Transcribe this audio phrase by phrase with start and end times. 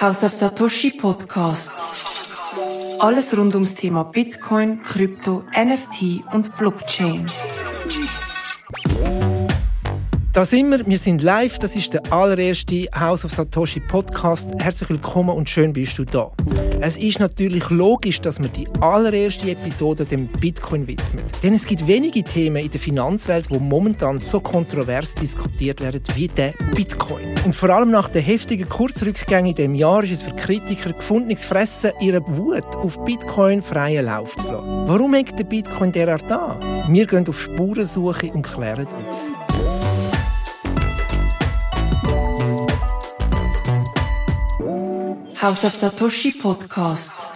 [0.00, 1.72] House of Satoshi Podcast.
[3.00, 7.30] Alles rund ums Thema Bitcoin, Krypto, NFT und Blockchain.
[10.32, 14.48] Da sind wir, wir sind live, das ist der allererste House of Satoshi Podcast.
[14.60, 16.30] Herzlich willkommen und schön bist du da.
[16.80, 21.24] Es ist natürlich logisch, dass wir die allererste Episode dem Bitcoin widmen.
[21.42, 26.28] Denn es gibt wenige Themen in der Finanzwelt, wo momentan so kontrovers diskutiert werden wie
[26.28, 27.34] der Bitcoin.
[27.44, 31.42] Und vor allem nach den heftigen Kurzrückgängen in dem Jahr ist es für Kritiker gefundenes
[31.42, 34.86] Fressen, ihre Wut auf Bitcoin freien Lauf zu lassen.
[34.86, 36.60] Warum hängt der Bitcoin derart an?
[36.88, 39.29] Wir gehen auf Spurensuche und klären auf.
[45.40, 47.29] House of Satoshi Podcast.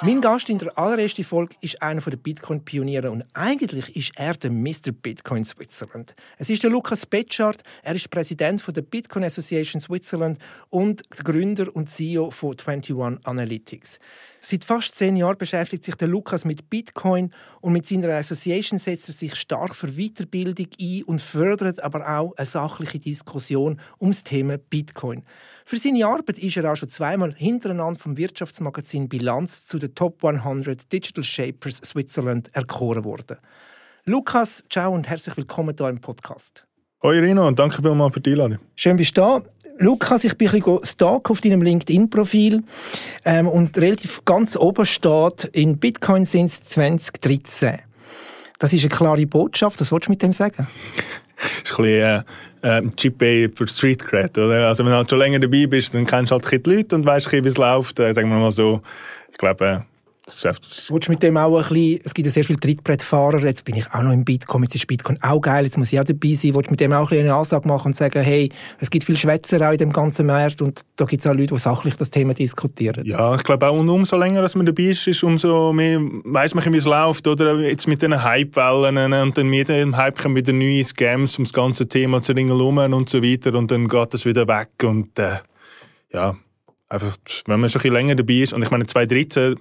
[0.00, 4.52] Mein Gast in der allerersten Folge ist einer der Bitcoin-Pioniere und eigentlich ist er der
[4.52, 4.92] Mr.
[4.92, 6.14] Bitcoin Switzerland.
[6.36, 10.38] Es ist der Lukas Betschart, er ist Präsident der Bitcoin Association Switzerland
[10.70, 12.94] und der Gründer und CEO von 21
[13.24, 13.98] Analytics.
[14.40, 19.08] Seit fast zehn Jahren beschäftigt sich der Lukas mit Bitcoin und mit seiner Association setzt
[19.08, 24.22] er sich stark für Weiterbildung ein und fördert aber auch eine sachliche Diskussion um das
[24.22, 25.24] Thema Bitcoin.
[25.64, 30.24] Für seine Arbeit ist er auch schon zweimal hintereinander vom Wirtschaftsmagazin Bilanz zu den Top
[30.24, 33.38] 100 Digital Shapers Switzerland erkoren worden.
[34.04, 36.66] Lukas, ciao und herzlich willkommen hier im Podcast.
[37.02, 38.58] Hoi Rino und danke vielmals für die Einladung.
[38.74, 39.42] Schön bist du da.
[39.78, 42.64] Lukas, ich bin ein bisschen stalk auf deinem LinkedIn-Profil
[43.24, 47.78] ähm, und relativ ganz oben steht, in Bitcoin sind es 2013.
[48.58, 49.80] Das ist eine klare Botschaft.
[49.80, 50.66] Was willst du mit dem sagen?
[51.36, 52.24] das ist ein bisschen
[52.62, 54.66] äh, äh, Chip für Street Cred, oder?
[54.66, 57.06] Also wenn du halt schon länger dabei bist, dann kennst du halt die Leute und
[57.06, 58.00] weißt, wie es läuft.
[58.00, 58.82] Äh, sagen wir mal so,
[59.38, 59.80] glaube, äh,
[60.28, 60.90] das Geschäft.
[60.90, 63.76] Willst du mit dem auch ein bisschen, es gibt ja sehr viele Trittbrettfahrer, jetzt bin
[63.76, 66.34] ich auch noch im Bitcoin, jetzt ist Bitcoin auch geil, jetzt muss ich auch dabei
[66.34, 66.54] sein.
[66.54, 69.04] Willst du mit dem auch ein bisschen eine Ansage machen und sagen, hey, es gibt
[69.04, 71.96] viele Schwätzer auch in dem ganzen Markt und da gibt es auch Leute, die sachlich
[71.96, 73.04] das Thema diskutieren?
[73.06, 76.54] Ja, ich glaube auch, und umso länger dass man dabei ist, ist umso mehr weiss
[76.54, 80.36] man, wie es läuft, oder jetzt mit den Hype-Wellen und dann mit dem Hype kommen
[80.36, 84.14] wieder neue Scams um das ganze Thema zu ringelum und so weiter und dann geht
[84.14, 85.38] das wieder weg und äh,
[86.12, 86.36] ja,
[86.88, 87.16] einfach,
[87.46, 89.56] wenn man schon ein bisschen länger dabei ist und ich meine, 2013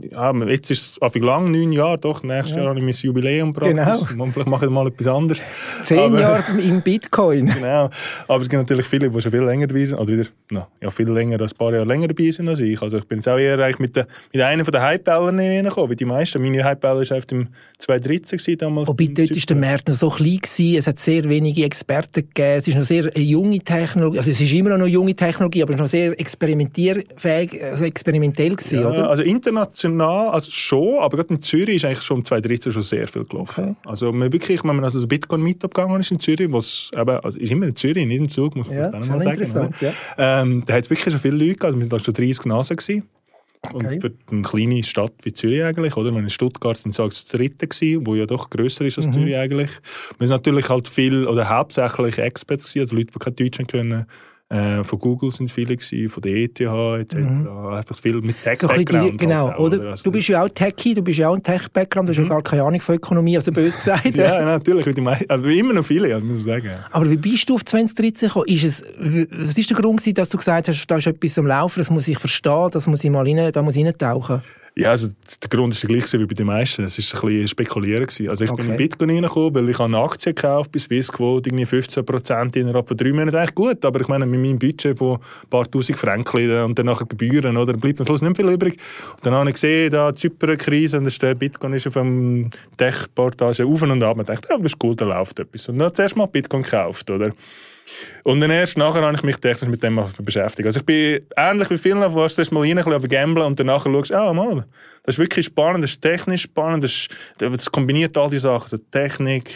[0.00, 2.62] ja, jetzt ist es lang, neun Jahre, doch, nächstes ja.
[2.62, 4.08] Jahr habe ich mein Jubiläum praktisch.
[4.08, 4.26] Genau.
[4.32, 5.44] Vielleicht mache ich mal etwas anderes.
[5.84, 7.46] Zehn Jahre im Bitcoin.
[7.46, 7.90] genau.
[8.26, 10.90] Aber es gibt natürlich viele, die schon viel länger dabei sind, oder wieder, no, ja,
[10.90, 12.80] viel länger, als ein paar Jahre länger dabei sind als ich.
[12.80, 15.90] Also ich bin jetzt auch eher eigentlich mit, der, mit einer von den Hype-Bällen reingekommen,
[15.90, 16.40] wie die meisten.
[16.40, 17.48] Meine Hype-Bälle war im
[17.78, 18.88] 2013 damals.
[18.88, 22.58] Wobei dort war der Markt noch so klein gewesen, es hat sehr wenige Experten gegeben,
[22.58, 25.72] es ist noch sehr junge Technologie, also es ist immer noch eine junge Technologie, aber
[25.72, 29.10] es ist noch sehr experimentierfähig, also experimentell gewesen, ja, oder?
[29.10, 32.82] Also international international, also schon, aber gerade in Zürich ist eigentlich schon im 2013 schon
[32.82, 33.64] sehr viel gelaufen.
[33.70, 33.76] Okay.
[33.84, 37.38] Also man wirklich, wenn man also so Bitcoin mitgegangen ist in Zürich, was eben, also
[37.38, 39.74] ist immer in Zürich, nicht im Zug, muss man ja, mal sagen.
[39.80, 39.92] Ja.
[40.18, 42.76] Ähm, da hat es wirklich schon viele Leute gehabt, also wir waren schon 30 Nasen
[42.76, 43.08] gewesen.
[43.70, 43.94] Okay.
[43.94, 46.10] Und für eine kleine Stadt wie Zürich eigentlich, oder?
[46.10, 49.12] in Stuttgart sind es das dritte gewesen, wo ja doch grösser ist als mhm.
[49.12, 49.70] Zürich eigentlich.
[50.18, 54.06] Wir sind natürlich halt viel, oder hauptsächlich Experts gewesen, also Leute, die kein Deutsch können,
[54.52, 57.14] äh, von Google sind viele gewesen, von der ETH etc.
[57.14, 57.48] Mhm.
[57.72, 59.12] Einfach viel mit Tech-Background.
[59.12, 59.78] So genau, oder?
[59.78, 59.90] oder?
[59.90, 62.24] Also, du bist ja auch Techie, du bist ja auch ein Tech-Background, du hast mhm.
[62.24, 64.14] ja gar keine Ahnung von Ökonomie, also bös gesagt.
[64.14, 64.86] ja, natürlich,
[65.28, 66.70] also immer noch viele, muss man sagen.
[66.90, 68.46] Aber wie bist du auf 2013 gekommen?
[68.48, 71.80] Ist es, was ist der Grund dass du gesagt hast, da ist etwas am Laufen,
[71.80, 74.42] das muss ich verstehen, das muss ich mal rein, da muss ich reintauchen?
[74.74, 76.84] Ja, also der Grund ist der gleiche wie bei den meisten.
[76.84, 78.06] Es war ein bisschen spekulieren.
[78.06, 78.30] Gewesen.
[78.30, 78.62] Also ich okay.
[78.62, 82.88] bin in Bitcoin reingekommen, weil ich eine Aktie gekauft bei Swissquote, irgendwie 15 Prozent innerhalb
[82.88, 83.36] von drei Monaten.
[83.36, 86.86] Eigentlich gut, aber ich meine, mit meinem Budget von ein paar tausend Franken und dann
[86.86, 88.78] nachher Gebühren, oder, bleibt am Schluss nicht viel übrig.
[89.14, 93.66] Und dann habe ich gesehen, da die Zypern-Krise und der Bitcoin ist auf dem Tech-Portage
[93.66, 94.16] auf und ab.
[94.16, 95.68] Und ich dachte, ja, das ist cool, da läuft etwas.
[95.68, 97.32] Und dann zuerst mal Bitcoin gekauft, oder?
[98.24, 100.66] Und dann erst nachher habe ich mich technisch mit dem beschäftigt.
[100.66, 103.84] Also ich bin ähnlich wie viele, wo du erst mal rein, ein bisschen und danach
[103.84, 104.64] schaust, ah, mal,
[105.04, 107.08] das ist wirklich spannend, das ist technisch spannend, das, ist,
[107.38, 109.50] das kombiniert all die Sachen, also Technik,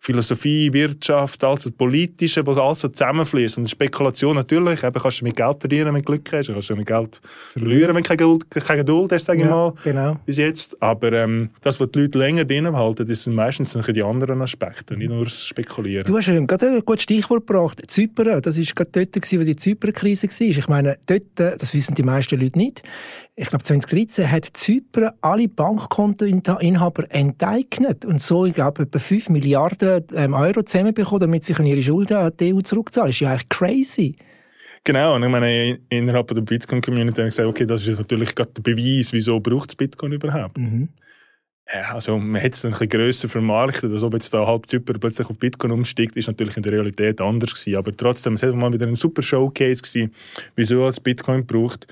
[0.00, 3.58] Philosophie, Wirtschaft, also Politische, was alles so zusammenfließt.
[3.58, 6.76] Und Spekulation natürlich, eben kannst du mit Geld verdienen, wenn du Glück hast, kannst du
[6.76, 7.20] mit Geld
[7.52, 10.16] verlieren, wenn du keine Geduld, keine Geduld hast, sage ich mal, genau.
[10.24, 10.80] bis jetzt.
[10.82, 14.96] Aber ähm, das, was die Leute länger drinnen halten, das sind meistens die anderen Aspekte,
[14.96, 16.06] nicht nur das Spekulieren.
[16.06, 19.56] Du hast ja gerade ein gutes Stichwort gebracht, Zypern, das war gerade dort, wo die
[19.56, 20.40] Zypern-Krise war.
[20.40, 22.82] Ich meine, dort, das wissen die meisten Leute nicht,
[23.40, 30.04] ich glaube 2013 hat Zypern alle Bankkontoinhaber enteignet und so, ich glaube, etwa 5 Milliarden
[30.14, 33.10] ähm, Euro zusammenbekommen, damit sie ihre Schulden an die EU zurückzahlen.
[33.10, 34.16] Das ist ja eigentlich crazy.
[34.82, 38.50] Genau, und ich meine, innerhalb der Bitcoin-Community habe ich gesagt, okay, das ist natürlich gerade
[38.50, 40.58] der Beweis, wieso braucht es Bitcoin überhaupt.
[40.58, 40.88] Mhm.
[41.72, 44.98] ja, also man hat es ein bisschen grösser vermarktet, als ob jetzt da halb Zypern
[44.98, 47.76] plötzlich auf Bitcoin umsteigt, ist natürlich in der Realität anders gewesen.
[47.76, 50.12] Aber trotzdem, es war mal wieder ein super Showcase gewesen,
[50.56, 51.86] wieso es Bitcoin braucht.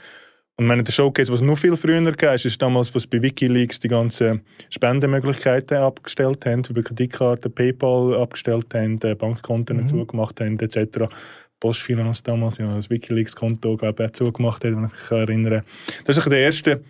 [0.59, 3.89] Und meine, der Showcase, was noch viel früher gab, ist damals, was bei Wikileaks die
[3.89, 9.87] ganzen Spendemöglichkeiten abgestellt haben, über Kreditkarten, PayPal abgestellt haben, Bankkonten mhm.
[9.87, 11.13] zugemacht haben, etc.
[11.61, 15.65] Postfinanz damals, ja, das Wikileaks-Konto, glaube ich, auch zugemacht hat, wenn ich mich erinnere.
[16.07, 16.81] Das ist der erste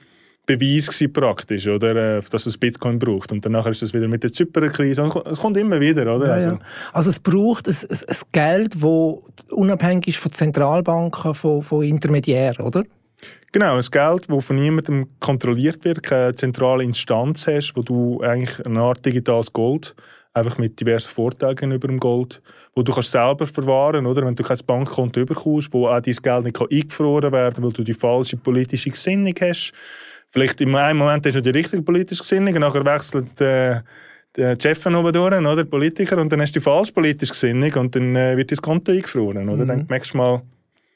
[0.46, 3.32] Beweis gewesen, praktisch, oder, äh, dass es Bitcoin braucht.
[3.32, 5.10] Und danach ist es wieder mit der Zypern-Krise.
[5.24, 6.26] Es kommt immer wieder, oder?
[6.28, 6.58] Ja, also, ja.
[6.92, 12.64] also es braucht ein, ein, ein Geld, das unabhängig ist von Zentralbanken, von, von Intermediären,
[12.64, 12.84] oder?
[13.56, 18.66] Genau, ein Geld, das von niemandem kontrolliert wird, keine zentrale Instanz hast, wo du eigentlich
[18.66, 19.96] eine Art digitales Gold
[20.34, 22.42] einfach mit diversen Vorteilen gegenüber dem Gold,
[22.74, 24.26] wo du kannst selber verwahren, oder?
[24.26, 27.82] Wenn du kein Bankkonto überkommst, wo auch dein Geld nicht eingefroren werden kann, weil du
[27.82, 29.72] die falsche politische Gesinnung hast.
[30.28, 33.80] Vielleicht in einem Moment hast du die richtige politische Gesinnung, und nachher wechselt äh,
[34.36, 35.56] der Chef oben durch, oder?
[35.56, 38.58] Der Politiker, und dann hast du die falsche politische Gesinnung und dann äh, wird dein
[38.58, 39.64] Konto eingefroren, oder?
[39.64, 39.68] Mhm.
[39.68, 40.42] Dann merkst du mal,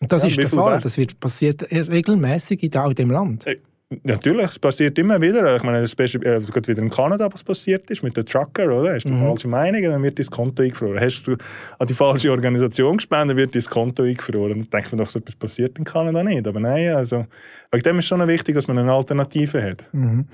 [0.00, 0.80] und das ja, ist der Fall.
[0.80, 3.46] Das wird passiert regelmäßig in all dem Land.
[3.46, 3.60] Hey.
[4.04, 5.56] Natürlich, es passiert immer wieder.
[5.56, 8.94] Ich meine, das ist äh, wieder in Kanada, was passiert ist mit den Trucker, oder?
[8.94, 9.26] Hast du mhm.
[9.26, 11.00] falsche Meinung, dann wird dein Konto eingefroren.
[11.00, 11.36] Hast du
[11.76, 14.60] an die falsche Organisation gespendet, wird dein Konto eingefroren.
[14.60, 16.46] Dann denkt man doch, so etwas passiert in Kanada nicht.
[16.46, 17.26] Aber nein, also,
[17.72, 19.88] wegen dem ist schon wichtig, dass man eine Alternative hat.
[19.92, 20.28] Mhm.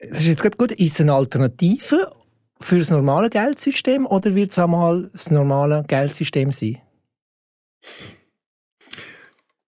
[0.00, 0.72] Das ist jetzt gerade gut.
[0.72, 2.10] Ist es eine Alternative
[2.60, 6.78] für das normale Geldsystem oder wird es einmal das normale Geldsystem sein?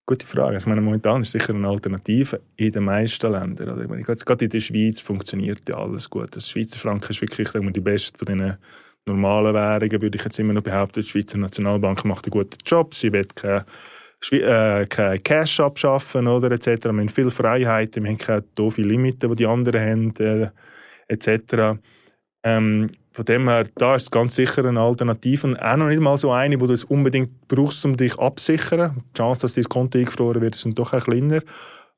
[0.08, 0.56] Gute Frage.
[0.56, 3.68] Ich meine, momentan ist sicher eine Alternative in den meisten Ländern.
[3.68, 6.34] Also ich meine, gerade in der Schweiz funktioniert ja alles gut.
[6.34, 8.56] Das Schweizer Franken ist wirklich wir, die beste von den
[9.04, 11.02] normalen Währungen, würde ich jetzt immer noch behaupten.
[11.02, 12.94] Die Schweizer Nationalbank macht einen guten Job.
[12.94, 13.66] Sie wird keine,
[14.30, 16.84] äh, keine Cash abschaffen oder etc.
[16.84, 20.50] Wir haben viele Freiheiten, wir haben keine doofe Limiten, die die anderen haben äh,
[21.08, 21.78] etc.
[22.44, 25.48] Ähm, von dem her, da ist es ganz sicher eine Alternative.
[25.48, 29.02] Und auch noch nicht mal so eine, wo du es unbedingt brauchst, um dich abzusichern.
[29.08, 31.40] Die Chance, dass dein Konto eingefroren wird, sind doch ein kleiner.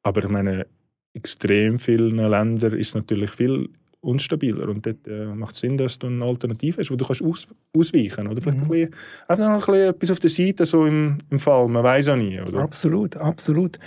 [0.02, 0.67] Aber ich meine,
[1.12, 3.69] extrem vielen Ländern ist es natürlich viel
[4.00, 4.67] unstabiler.
[4.70, 7.46] Und dort äh, macht es Sinn, dass du eine Alternative hast, wo du kannst aus,
[7.76, 8.64] ausweichen Oder vielleicht mhm.
[8.64, 8.94] ein bisschen,
[9.28, 11.69] einfach noch ein bisschen etwas auf der Seite, so im, im Fall.
[11.69, 12.40] Man weiß auch nie.
[12.40, 12.61] Oder?
[12.61, 13.78] Absolut, absolut.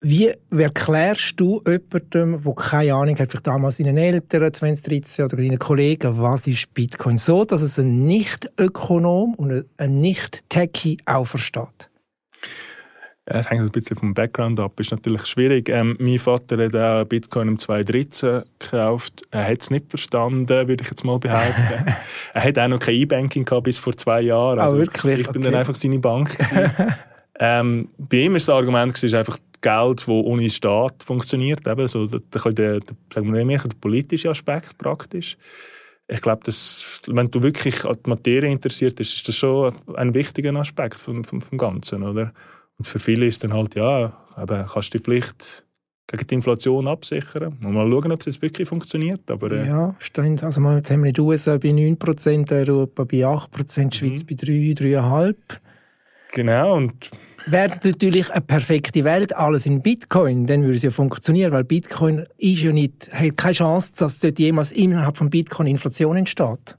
[0.00, 5.58] Wie erklärst du jemandem, der keine Ahnung hat, vielleicht damals seinen Eltern 2013 oder seinen
[5.58, 7.18] Kollegen, was ist Bitcoin?
[7.18, 11.90] So, dass es ein Nicht-Ökonom und ein Nicht-Techie auch versteht.
[13.30, 14.78] Es hängt ein bisschen vom Background ab.
[14.80, 15.68] Ist natürlich schwierig.
[15.68, 19.22] Ähm, mein Vater hat auch Bitcoin im 2013 gekauft.
[19.32, 21.94] Er hat es nicht verstanden, würde ich jetzt mal behaupten.
[22.34, 24.60] er hat auch noch kein E-Banking gehabt bis vor zwei Jahren.
[24.60, 25.20] Ah, also oh, wirklich?
[25.20, 25.50] Ich bin okay.
[25.50, 26.30] dann einfach seine Bank.
[27.38, 31.66] ähm, bei ihm ist das Argument ist einfach Geld, das ohne Staat funktioniert.
[31.66, 32.80] Eben so der, der, der,
[33.12, 35.36] sagen wir mehr, der politische Aspekt praktisch.
[36.06, 40.14] Ich glaube, dass, wenn du wirklich an die Materie interessiert bist, ist das schon ein
[40.14, 42.02] wichtiger Aspekt vom, vom, vom Ganzen.
[42.02, 42.32] Oder?
[42.78, 45.64] Und für viele ist dann halt, ja, eben, kannst du die Pflicht
[46.06, 47.58] gegen die Inflation absichern.
[47.62, 49.30] Und mal schauen, ob es wirklich funktioniert.
[49.30, 50.42] Aber, äh, ja, stimmt.
[50.42, 54.26] Also jetzt haben wir in den USA bei 9%, Europa bei 8%, Schweiz mhm.
[54.26, 54.52] bei 3,
[54.98, 55.34] 3,5%.
[56.32, 57.10] Genau, und
[57.46, 62.26] Wäre natürlich eine perfekte Welt, alles in Bitcoin, dann würde es ja funktionieren, weil Bitcoin
[62.36, 66.76] ist ja nicht, hat keine Chance, dass dort jemals innerhalb von Bitcoin Inflation entsteht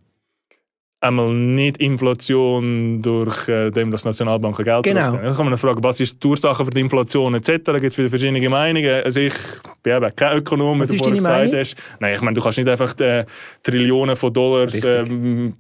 [1.02, 5.12] einmal nicht Inflation durch äh, dem, dass Nationalbanken Geld genau.
[5.12, 7.50] Dann kann man fragen, was ist die Ursache für die Inflation etc.
[7.80, 9.04] Gibt es verschiedene Meinungen.
[9.04, 9.34] Also ich
[9.89, 11.75] bin eben kein Ökonom, wie du vorhin gesagt hast.
[12.00, 13.25] Nein, ich meine, du kannst nicht einfach äh,
[13.63, 15.03] Trillionen von Dollars, äh,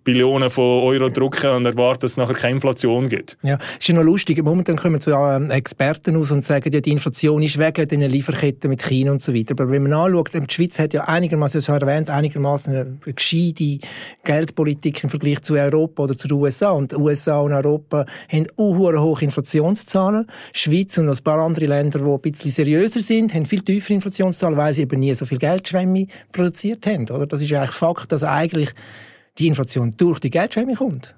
[0.03, 3.37] Billionen von Euro drucken und erwarten, dass es nachher keine Inflation gibt.
[3.41, 4.41] Ja, ist ja noch lustig.
[4.43, 8.69] Momentan kommen so äh, Experten aus und sagen, ja, die Inflation ist wegen den Lieferketten
[8.69, 9.51] mit China und so weiter.
[9.51, 13.79] Aber wenn man anschaut, die Schweiz hat ja einigermaßen, so erwähnt, einigermaßen eine gescheite
[14.23, 16.71] Geldpolitik im Vergleich zu Europa oder zu den USA.
[16.71, 20.27] Und die USA und Europa haben auch hohe Inflationszahlen.
[20.53, 23.61] Die Schweiz und noch ein paar andere Länder, die ein bisschen seriöser sind, haben viel
[23.61, 27.09] tiefere Inflationszahlen, weil sie eben nie so viel Geldschwemme produziert haben.
[27.09, 27.25] Oder?
[27.25, 28.69] Das ist eigentlich Fakt, dass eigentlich
[29.37, 31.15] die Inflation durch die Geldschwemme kommt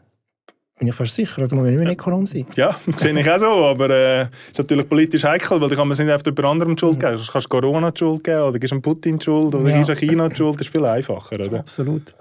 [0.77, 1.36] bin ich fast sicher.
[1.36, 2.48] Da muss man nicht mehr Ökonom sein.
[2.55, 3.46] Ja, sehe ich auch so.
[3.46, 6.46] Aber es äh, ist natürlich politisch heikel, weil da kann man es nicht einfach über
[6.46, 7.17] anderen Schuld geben.
[7.17, 9.79] Du kannst Corona die Schuld geben oder gibst Putin die Schuld oder ja.
[9.79, 10.55] gibst China die Schuld.
[10.55, 11.36] Das ist viel einfacher.
[11.36, 11.60] Oder?
[11.60, 12.15] Absolut.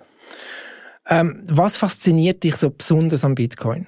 [1.08, 3.87] Ähm, was fasziniert dich so besonders am Bitcoin?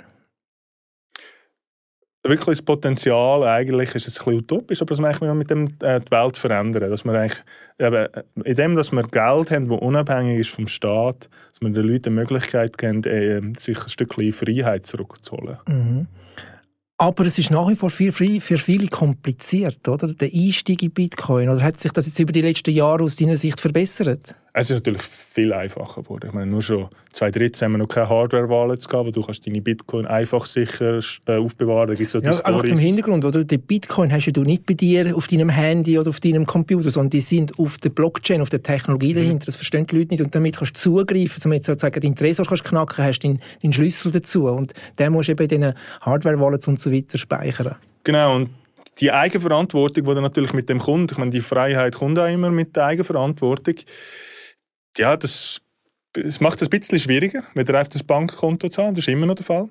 [2.24, 5.66] Wirklich das Potenzial, eigentlich ist es ein bisschen utopisch, aber dass man eigentlich mit dem
[5.80, 6.88] äh, die Welt verändern.
[6.88, 7.42] Dass man eigentlich,
[7.80, 8.06] eben,
[8.44, 12.02] in dem, dass wir Geld haben, das unabhängig ist vom Staat, dass wir den Leuten
[12.02, 15.58] die Möglichkeit geben, äh, sich ein Stückchen Freiheit zurückzuholen.
[15.66, 16.06] Mhm.
[16.96, 20.14] Aber es ist nach wie vor für, für viele kompliziert, oder?
[20.14, 21.48] Der Einstieg in Bitcoin.
[21.48, 24.36] Oder hat sich das jetzt über die letzten Jahre aus deiner Sicht verbessert?
[24.54, 26.26] Es ist natürlich viel einfacher geworden.
[26.26, 29.62] Ich meine, nur schon 2013 haben wir noch keine Hardware-Wallets gehabt, wo du kannst deine
[29.62, 31.88] Bitcoin einfach sicher äh, aufbewahren.
[31.88, 33.44] Da gibt's ja, die einfach zum Hintergrund, oder?
[33.44, 37.10] Die Bitcoin hast du nicht bei dir auf deinem Handy oder auf deinem Computer, sondern
[37.10, 39.18] die sind auf der Blockchain, auf der Technologie mhm.
[39.18, 39.46] dahinter.
[39.46, 40.22] Das verstehen die Leute nicht.
[40.22, 44.12] Und damit kannst du zugreifen, damit sozusagen deinen Tresor kannst knacken, hast deinen, deinen Schlüssel
[44.12, 44.48] dazu.
[44.48, 47.76] Und den musst du eben in diesen Hardware-Wallets und so weiter speichern.
[48.04, 48.36] Genau.
[48.36, 48.50] Und
[49.00, 52.50] die Eigenverantwortung, die dann natürlich mit dem kommt, ich meine, die Freiheit kommt auch immer
[52.50, 53.76] mit der Eigenverantwortung
[54.98, 55.60] ja, das,
[56.12, 58.94] das macht es ein bisschen schwieriger, wieder auf das Bankkonto haben.
[58.94, 59.68] Das ist immer noch der Fall.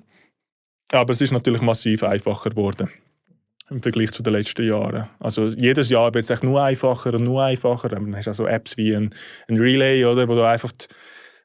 [0.90, 2.90] Aber es ist natürlich massiv einfacher geworden
[3.70, 5.08] im Vergleich zu den letzten Jahren.
[5.18, 7.88] Also jedes Jahr wird es nur einfacher und nur einfacher.
[7.88, 9.14] Dann hast du also Apps wie ein,
[9.48, 10.72] ein Relay, oder, wo du einfach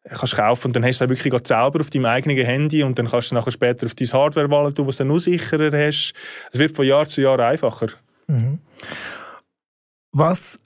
[0.10, 3.10] kannst kaufen und dann hast du es wirklich selber auf deinem eigenen Handy und dann
[3.10, 6.13] kannst du es nachher später auf dein Hardware-Wallet tun, was du dann noch sicherer hast.
[6.51, 7.88] Es wird von Jahr zu Jahr einfacher.
[8.27, 8.60] Mhm.
[10.12, 10.60] Was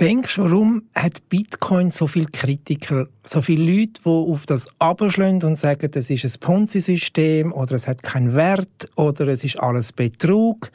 [0.00, 5.56] denkst, warum hat Bitcoin so viele Kritiker, so viele Leute, die auf das abschlagen und
[5.56, 10.70] sagen, das ist ein Ponzi-System oder es hat keinen Wert oder es ist alles Betrug?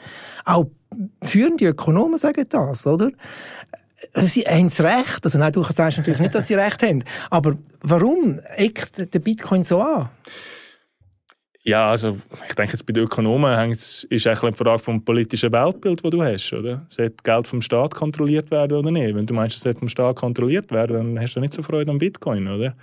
[0.46, 0.66] Auch
[1.22, 3.12] führende Ökonomen sagen das, oder?
[4.16, 5.24] Sie haben das Recht.
[5.24, 7.04] Also nein, du sagst natürlich nicht, dass sie Recht haben.
[7.30, 10.10] Aber warum eckt der Bitcoin so an?
[11.66, 12.18] Ja, also
[12.48, 16.22] ich denke jetzt bei den Ökonomen ist es eine Frage vom politischen Weltbild, das du
[16.22, 16.86] hast, oder?
[16.90, 19.16] Sollte Geld vom Staat kontrolliert werden oder nicht?
[19.16, 21.92] Wenn du meinst, es sollte vom Staat kontrolliert werden, dann hast du nicht so Freude
[21.92, 22.76] am Bitcoin, oder?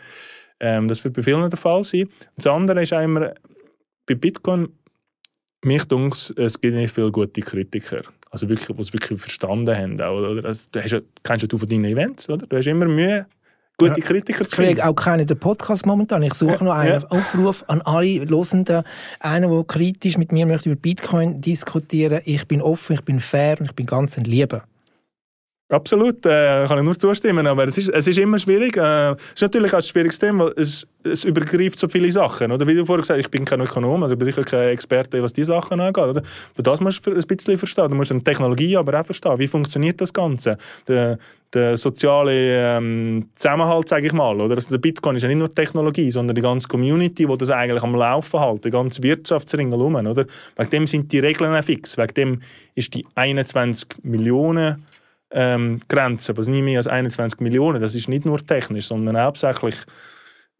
[0.61, 2.09] Ähm, das wird bei vielen der Fall sein.
[2.37, 3.35] Das andere ist immer,
[4.07, 4.69] bei Bitcoin,
[5.63, 8.01] mich dunkt es gibt nicht viele gute Kritiker.
[8.31, 9.95] Also wirklich, die es wirklich verstanden haben.
[9.95, 10.49] oder?
[10.49, 12.47] Also, du hast ja, kennst du von deinen Events, oder?
[12.47, 13.27] Du hast immer Mühe,
[13.89, 14.71] gute Kritiker zu finden.
[14.71, 16.23] Ich kriege auch keinen den Podcast momentan.
[16.23, 17.05] Ich suche noch einen.
[17.05, 18.83] Aufruf an alle Losenden.
[19.19, 22.21] Einer, der kritisch mit mir möchte über Bitcoin diskutieren.
[22.25, 24.63] Ich bin offen, ich bin fair und ich bin ganz ein Lieber.
[25.71, 28.77] Absolut, äh, kann ich nur zustimmen, aber es ist, es ist immer schwierig.
[28.77, 32.50] Äh, es ist natürlich auch ein schwieriges Thema, weil es, es übergreift so viele Sachen.
[32.50, 32.67] Oder?
[32.67, 35.23] Wie du vorhin gesagt hast, ich bin kein Ökonom, also ich bin sicher kein Experte,
[35.23, 36.03] was diese Sachen angeht.
[36.03, 36.23] Oder?
[36.55, 37.89] Aber das musst du ein bisschen verstehen.
[37.89, 39.39] Du musst eine Technologie aber auch verstehen.
[39.39, 40.57] Wie funktioniert das Ganze?
[40.89, 41.19] Der,
[41.55, 42.33] der soziale
[42.77, 44.41] ähm, Zusammenhalt, sage ich mal.
[44.41, 44.57] Oder?
[44.57, 47.85] Also der Bitcoin ist ja nicht nur Technologie, sondern die ganze Community, die das eigentlich
[47.85, 49.95] am Laufen hält, die ganze Wirtschaftsring herum.
[49.95, 51.97] Wegen dem sind die Regeln fix.
[51.97, 52.43] Wegen dem
[52.75, 54.85] ist die 21 Millionen
[55.31, 59.77] ähm, Grenze, was nie mehr als 21 Millionen, das ist nicht nur technisch, sondern hauptsächlich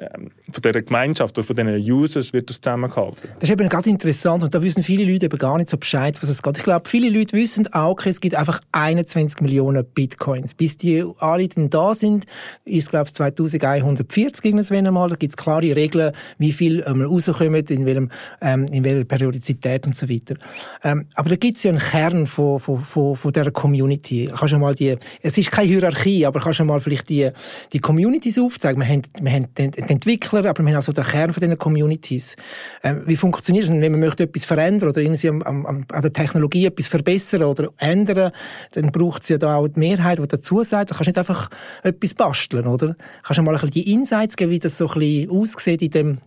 [0.01, 3.29] von dieser Gemeinschaft oder von diesen Users wird das zusammengehalten.
[3.39, 6.21] Das ist eben gerade interessant und da wissen viele Leute eben gar nicht so Bescheid,
[6.23, 6.57] was es geht.
[6.57, 10.55] Ich glaube, viele Leute wissen auch, okay, es gibt einfach 21 Millionen Bitcoins.
[10.55, 12.25] Bis die alle dann da sind,
[12.65, 15.09] ist glaube ich 2140 irgendwann einmal.
[15.11, 19.87] Da gibt es klare Regeln, wie viel ähm, rauskommen, in, welchem, ähm, in welcher Periodizität
[19.87, 20.35] und so weiter.
[20.83, 24.31] Ähm, aber da gibt es ja einen Kern von, von, von, von dieser Community.
[24.35, 27.31] Kannst du mal die, es ist keine Hierarchie, aber kannst du mal vielleicht die,
[27.73, 28.81] die Communities aufzeigen.
[28.81, 31.59] Wir haben, wir haben den, die Entwickler, aber wir haben also den Kern von diesen
[31.59, 32.37] Communities.
[32.83, 36.13] Ähm, wie funktioniert es, wenn man möchte etwas verändern oder irgendwie am, am, an der
[36.13, 38.31] Technologie etwas verbessern oder ändern,
[38.73, 41.19] dann braucht es ja da auch die Mehrheit, die dazu sagt, da kannst du nicht
[41.19, 41.51] einfach
[41.83, 42.97] etwas basteln, oder?
[43.25, 45.91] Kannst du mal ein bisschen die Insights geben, wie das so ein bisschen aussieht in
[45.91, 46.19] dem,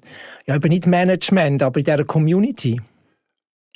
[0.46, 2.82] ja, eben nicht Management, aber in dieser Community?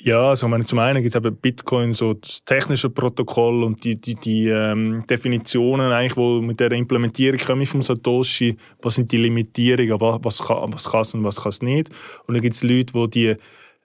[0.00, 3.96] Ja, also meine, zum einen gibt es eben Bitcoin, so das technische Protokoll und die,
[4.00, 9.16] die, die ähm, Definitionen, eigentlich, wo mit der Implementierung kommen vom Satoshi, was sind die
[9.16, 11.90] Limitierungen, was, was kann was es und was kann es nicht.
[12.26, 13.36] Und dann gibt es Leute, die die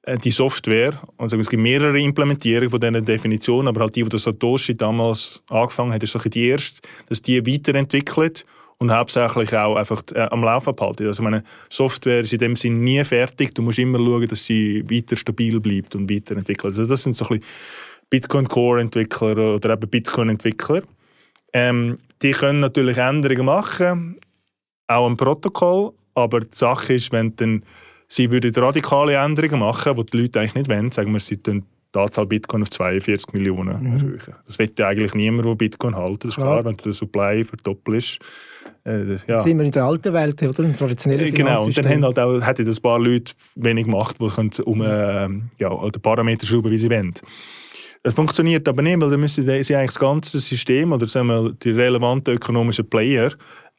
[0.03, 4.09] äh, die Software, also es gibt mehrere Implementierungen von diesen Definitionen, aber halt die, die
[4.09, 8.45] der Satoshi damals angefangen hat, ist die erste, dass die weiterentwickelt
[8.83, 11.07] und hauptsächlich auch einfach äh, am Laufen behalten.
[11.07, 13.55] Also meine Software ist in dem Sinne nie fertig.
[13.55, 16.77] Du musst immer schauen, dass sie weiter stabil bleibt und weiterentwickelt.
[16.77, 17.45] Also das sind so ein bisschen
[18.09, 20.83] Bitcoin Core Entwickler oder eben Bitcoin Entwickler.
[21.53, 24.17] Ähm, die können natürlich Änderungen machen,
[24.87, 27.63] auch am Protokoll, aber die Sache ist, wenn dann
[28.07, 31.41] sie würden radikale Änderungen machen, die die Leute eigentlich nicht wollen, sagen wir, sie
[31.93, 33.93] die Anzahl Bitcoin auf 42 Millionen mhm.
[33.93, 34.21] erhöhen.
[34.47, 36.19] Das will ja eigentlich niemand, der Bitcoin halten.
[36.19, 36.65] Das ist klar, ja.
[36.65, 38.19] wenn du den Supply verdoppelst.
[38.85, 39.39] Äh, ja.
[39.39, 40.63] Sind wir in der alten Welt, oder?
[40.63, 44.19] Im traditionellen äh, Genau, und dann haben halt auch, hat ein paar Leute wenig Macht,
[44.19, 45.27] die können um äh,
[45.59, 47.13] ja, den Parameter schrauben, wie sie wollen.
[48.01, 51.53] Das funktioniert aber nicht, weil dann müssen sie eigentlich das ganze System oder sagen wir,
[51.53, 53.31] die relevanten ökonomischen Player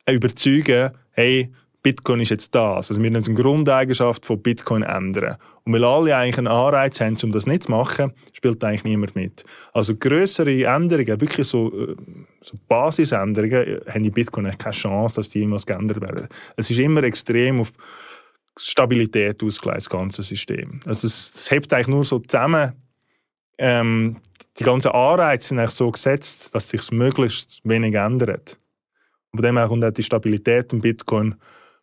[0.08, 1.52] überzeugen, hey,
[1.84, 2.90] Bitcoin ist jetzt das.
[2.90, 5.36] Also wir müssen eine Grundeigenschaft von Bitcoin ändern.
[5.64, 9.14] Und weil alle eigentlich einen Anreiz haben, um das nicht zu machen, spielt eigentlich niemand
[9.14, 9.44] mit.
[9.74, 11.94] Also größere Änderungen, wirklich so, äh,
[12.42, 16.28] so Basisänderungen, haben in Bitcoin eigentlich keine Chance, dass die jemals geändert werden.
[16.56, 17.72] Es ist immer extrem auf
[18.56, 20.80] Stabilität ausgelegt, das ganze System.
[20.86, 22.72] Also es, es hebt eigentlich nur so zusammen,
[23.58, 24.16] ähm,
[24.58, 28.56] die ganzen Anreize sind eigentlich so gesetzt, dass sich möglichst wenig ändert.
[29.32, 31.34] Und von dem kommt auch die Stabilität im Bitcoin,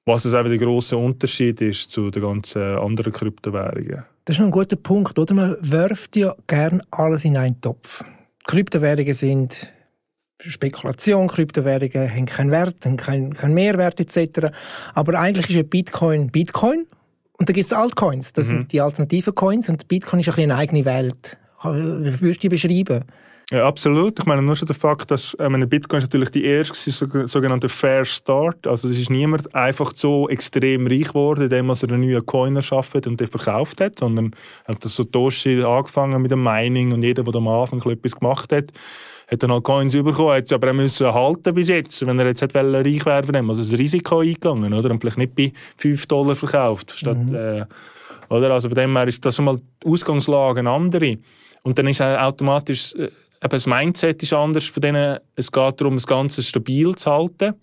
[0.05, 4.03] was es auch der große Unterschied ist zu den ganzen anderen Kryptowährungen.
[4.25, 5.33] Das ist noch ein guter Punkt, oder?
[5.33, 8.03] Man wirft ja gern alles in einen Topf.
[8.45, 9.71] Kryptowährungen sind
[10.39, 14.47] Spekulation, Kryptowährungen haben keinen Wert, haben keinen, keinen Mehrwert etc.
[14.93, 16.87] Aber eigentlich ist ein Bitcoin Bitcoin
[17.33, 18.51] und dann gibt es Altcoins, das mhm.
[18.51, 21.37] sind die alternativen Coins und Bitcoin ist ein eine eigene Welt.
[21.63, 23.03] Wie würdest du die beschreiben?
[23.51, 24.17] Ja, absolut.
[24.17, 27.27] Ich meine, nur schon der Fakt, dass äh, meine Bitcoin ist natürlich die erste so,
[27.27, 28.65] sogenannte Fair Start.
[28.65, 33.01] Also es ist niemand einfach so extrem reich geworden, indem er einen neuen Coin erschaffen
[33.05, 34.31] und den verkauft hat, sondern
[34.65, 38.71] hat das Satoshi angefangen mit dem Mining und jeder, der am Anfang etwas gemacht hat,
[39.29, 42.27] hat dann halt Coins bekommen, hat sie aber auch müssen halten bis jetzt, wenn er
[42.27, 44.91] jetzt hat reich werden also das Risiko eingegangen, oder?
[44.91, 47.35] Und vielleicht nicht bei 5 Dollar verkauft, statt, mhm.
[47.35, 47.65] äh,
[48.29, 48.51] oder?
[48.51, 51.17] Also von dem her ist das schon mal die Ausgangslage eine andere.
[51.63, 53.09] Und dann ist auch automatisch, äh,
[53.43, 57.55] eben das Mindset ist anders von denen, es geht darum, das Ganze stabil zu halten.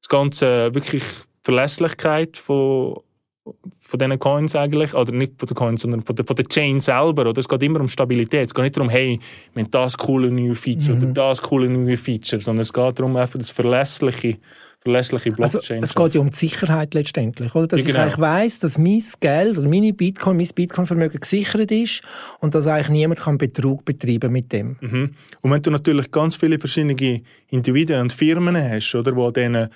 [0.00, 1.02] Das Ganze äh, wirklich
[1.42, 3.00] Verlässlichkeit von,
[3.78, 6.80] von diesen Coins eigentlich, oder nicht von den Coins, sondern von der, von der Chain
[6.80, 7.26] selber.
[7.26, 7.38] Oder?
[7.38, 8.46] Es geht immer um Stabilität.
[8.46, 9.18] Es geht nicht darum, hey,
[9.54, 11.02] wir haben das coole neue Feature mhm.
[11.02, 14.38] oder das coole neue Feature, sondern es geht darum, einfach das verlässliche,
[14.80, 15.82] verlässliche also, Blockchain.
[15.82, 17.66] Also, es geht ja um die Sicherheit letztendlich, oder?
[17.66, 17.98] Dass ja, genau.
[17.98, 22.02] ich eigentlich weiss, dass mein Geld oder meine Bitcoin, mein Bitcoin-Vermögen gesichert ist
[22.40, 24.76] und dass eigentlich niemand kann Betrug betreiben mit dem.
[24.80, 25.14] Mhm.
[25.42, 29.68] Und wenn du natürlich ganz viele verschiedene Individuen und Firmen hast, oder, wo denen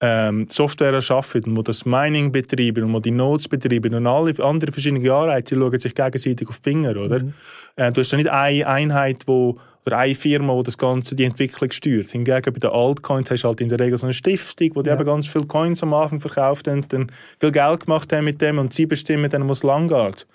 [0.00, 4.72] ähm, Software erschaffen, wo das Mining betreiben und wo die Nodes betreiben und alle anderen
[4.72, 7.20] verschiedenen Anreize, die schauen sich gegenseitig auf die Finger, oder?
[7.20, 7.34] Mhm.
[7.76, 11.24] Äh, du hast ja nicht eine Einheit, wo, oder eine Firma, die das Ganze, die
[11.24, 12.10] Entwicklung steuert.
[12.10, 14.90] Hingegen bei den Altcoins hast du halt in der Regel so eine Stiftung, wo die
[14.90, 14.94] ja.
[14.94, 18.58] eben ganz viele Coins am Anfang verkauft haben, dann viel Geld gemacht haben mit dem
[18.58, 20.26] und sie bestimmen dann, wo es lang geht.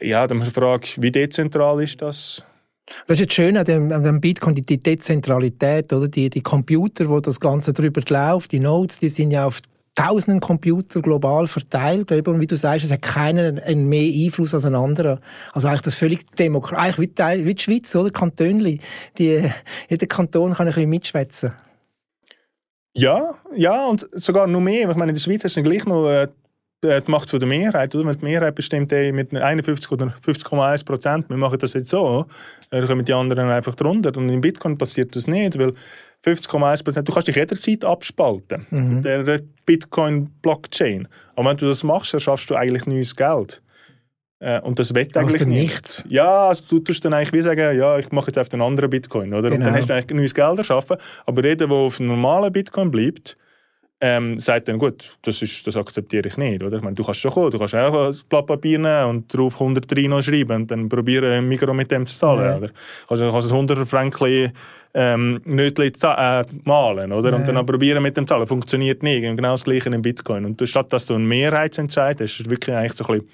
[0.00, 2.42] Ja, dann frage ich, wie dezentral ist das?
[3.06, 6.08] Das ist jetzt schön an dem, an dem Bitcoin, die, die Dezentralität, oder?
[6.08, 9.60] Die, die Computer, wo das Ganze drüber läuft, die Nodes, die sind ja auf
[9.96, 12.12] tausenden Computer global verteilt.
[12.12, 15.20] Und wie du sagst, es hat keinen mehr Einfluss als ein anderer.
[15.52, 18.10] Also eigentlich das völlig demokratisch, eigentlich wie, wie die Schweiz, oder?
[18.10, 18.78] Kantönli.
[19.18, 19.50] Die,
[19.88, 21.52] jeder Kanton kann ein bisschen mitschwätzen.
[22.94, 24.88] Ja, ja, und sogar noch mehr.
[24.88, 26.28] Ich meine, in der Schweiz hast du gleich noch äh,
[26.82, 27.94] äh, die Macht von der Mehrheit.
[27.94, 28.06] Oder?
[28.06, 32.26] Wenn die Mehrheit bestimmt ey, mit 51 oder 50,1 Prozent, wir machen das jetzt so,
[32.70, 34.16] äh, dann kommen die anderen einfach drunter.
[34.16, 35.74] Und in Bitcoin passiert das nicht, weil
[36.26, 39.02] 50,1 Prozent, du kannst dich jederzeit abspalten, mhm.
[39.02, 41.06] der Bitcoin-Blockchain.
[41.36, 43.62] Aber wenn du das machst, dann schaffst du eigentlich neues Geld.
[44.38, 46.04] Äh, und das wird eigentlich nichts.
[46.08, 48.90] Ja, also du tust dann eigentlich wie sagen, ja, ich mache jetzt auf den anderen
[48.90, 49.50] Bitcoin, oder?
[49.50, 49.54] Genau.
[49.54, 49.78] Und dann genau.
[49.78, 50.96] hast du eigentlich neues Geld erschaffen.
[51.24, 53.36] Aber jeder, der auf einem normalen Bitcoin bleibt,
[54.00, 56.62] ähm, sagt dann, gut, das, ist, das akzeptiere ich nicht.
[56.62, 56.76] Oder?
[56.76, 59.54] Ich meine, du kannst schon kommen, du kannst auch ein Blatt Papier nehmen und darauf
[59.54, 62.44] 103 noch schreiben und dann probieren, ein Mikro mit dem zu zahlen.
[62.44, 62.56] Ja.
[62.58, 62.68] Oder?
[62.68, 64.52] Du kannst ein 100 Franken
[64.98, 67.30] ähm, Nötchen äh, malen oder?
[67.30, 67.36] Ja.
[67.36, 68.46] und dann probieren mit dem zahlen.
[68.46, 69.22] Funktioniert nicht.
[69.22, 70.46] Genau das Gleiche in Bitcoin.
[70.46, 73.30] Und statt dass du einen Mehrheitsentscheid hast, ist wirklich eigentlich so ein bisschen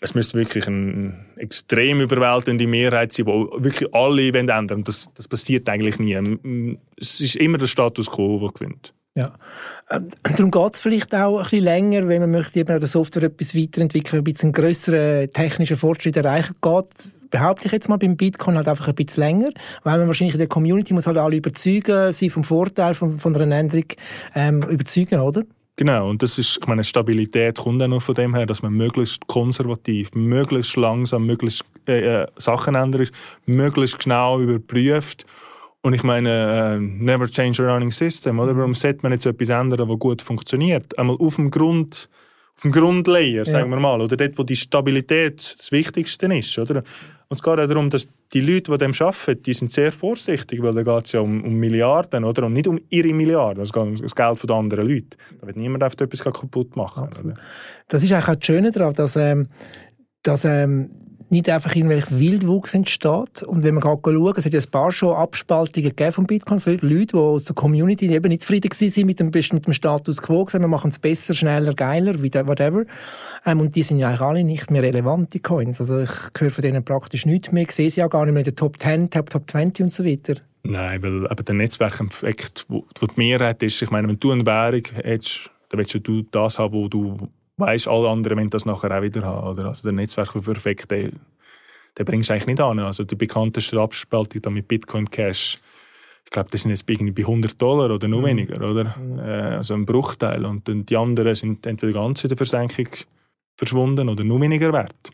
[0.00, 4.84] es müsste wirklich eine extrem überwältigende Mehrheit sein, wo wirklich alle ändern wollen.
[4.84, 6.76] Das, das passiert eigentlich nie.
[6.98, 8.92] Es ist immer der Status quo, der gewinnt.
[9.14, 9.32] Ja.
[9.90, 12.88] Ähm, darum geht es vielleicht auch ein bisschen länger, wenn man möchte eben an der
[12.88, 16.86] Software etwas weiterentwickeln, ein bisschen grösseren technischen Fortschritt erreichen geht,
[17.30, 19.50] behaupte ich jetzt mal beim Bitcoin halt einfach ein bisschen länger,
[19.82, 23.34] weil man wahrscheinlich in der Community muss halt alle überzeugen, sie vom Vorteil von, von
[23.36, 23.86] einer Änderung
[24.34, 25.42] ähm, überzeugen, oder?
[25.78, 28.72] Genau, und das ist, ich meine, Stabilität kommt auch noch von dem her, dass man
[28.72, 33.12] möglichst konservativ, möglichst langsam, möglichst äh, äh Sachen ändert,
[33.44, 35.26] möglichst genau überprüft
[35.86, 38.56] und ich meine, uh, never change a running system, oder?
[38.56, 40.98] Warum sollte man jetzt etwas ändern, das gut funktioniert?
[40.98, 42.08] Einmal auf dem Grund,
[42.56, 46.82] auf dem Grundlayer, sagen wir mal, oder dort, wo die Stabilität das Wichtigste ist, oder?
[47.28, 50.62] Und es geht auch darum, dass die Leute, die dem arbeiten, die sind sehr vorsichtig,
[50.62, 52.46] weil da geht es ja um, um, Milliarden, oder?
[52.46, 55.10] Und nicht um ihre Milliarden, es geht um das Geld von anderen Leuten.
[55.40, 57.34] Da wird niemand auf etwas kaputt machen.
[57.88, 59.48] Das ist eigentlich auch das Schöne daran, dass, ähm,
[60.22, 63.42] dass ähm, nicht einfach irgendwelcher Wildwuchs entsteht.
[63.42, 66.60] Und wenn man gerade schauen, es hat ja ein paar schon Abspaltungen gegeben vom Bitcoin
[66.60, 70.22] für Leute, die aus der Community eben nicht zufrieden waren mit dem, mit dem Status
[70.22, 72.84] quo, gesagt, wir machen es besser, schneller, geiler, whatever.
[73.44, 75.80] Ähm, und die sind ja eigentlich alle nicht mehr relevante Coins.
[75.80, 77.64] Also ich höre von denen praktisch nichts mehr.
[77.64, 79.92] Ich sehe sie ja gar nicht mehr in den Top 10, Top, Top 20 und
[79.92, 80.36] so weiter.
[80.62, 84.44] Nein, weil eben der Netzwerkeffekt, wo, wo die Mehrheit ist, ich meine, wenn du eine
[84.44, 88.96] Währung hättest, dann willst du das haben, wo du weißt, alle anderen wollen das nachher
[88.96, 89.48] auch wieder haben.
[89.48, 89.66] Oder?
[89.66, 91.20] Also der Netzwerkeffekt, den,
[91.98, 92.78] den bringst du eigentlich nicht an.
[92.78, 95.58] Also die bekannteste Abspaltung da mit Bitcoin Cash
[96.26, 98.26] ich glaube, das sind jetzt irgendwie bei 100 Dollar oder noch mhm.
[98.26, 98.96] weniger, oder?
[98.98, 99.18] Mhm.
[99.20, 100.44] Äh, also ein Bruchteil.
[100.44, 102.88] Und die anderen sind entweder ganz in der Versenkung
[103.56, 105.10] verschwunden oder nur weniger wert.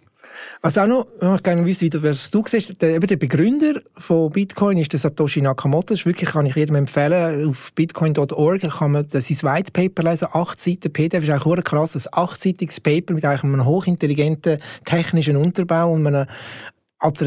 [0.60, 4.30] Was auch noch, ich gerne wissen, wie was du siehst, der, eben der Begründer von
[4.30, 5.94] Bitcoin ist der Satoshi Nakamoto.
[5.94, 10.60] Das wirklich, kann ich jedem empfehlen, auf bitcoin.org kann man sein White Paper lesen, acht
[10.60, 15.92] Seiten PDF, ist eigentlich ein krass, ein achtseitiges Paper mit eigentlich einem hochintelligenten technischen Unterbau
[15.92, 16.26] und einem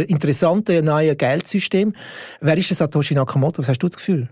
[0.07, 1.93] interessanten neuen Geldsystem.
[2.41, 3.59] Wer ist der Satoshi Nakamoto?
[3.59, 4.29] Was hast du das Gefühl?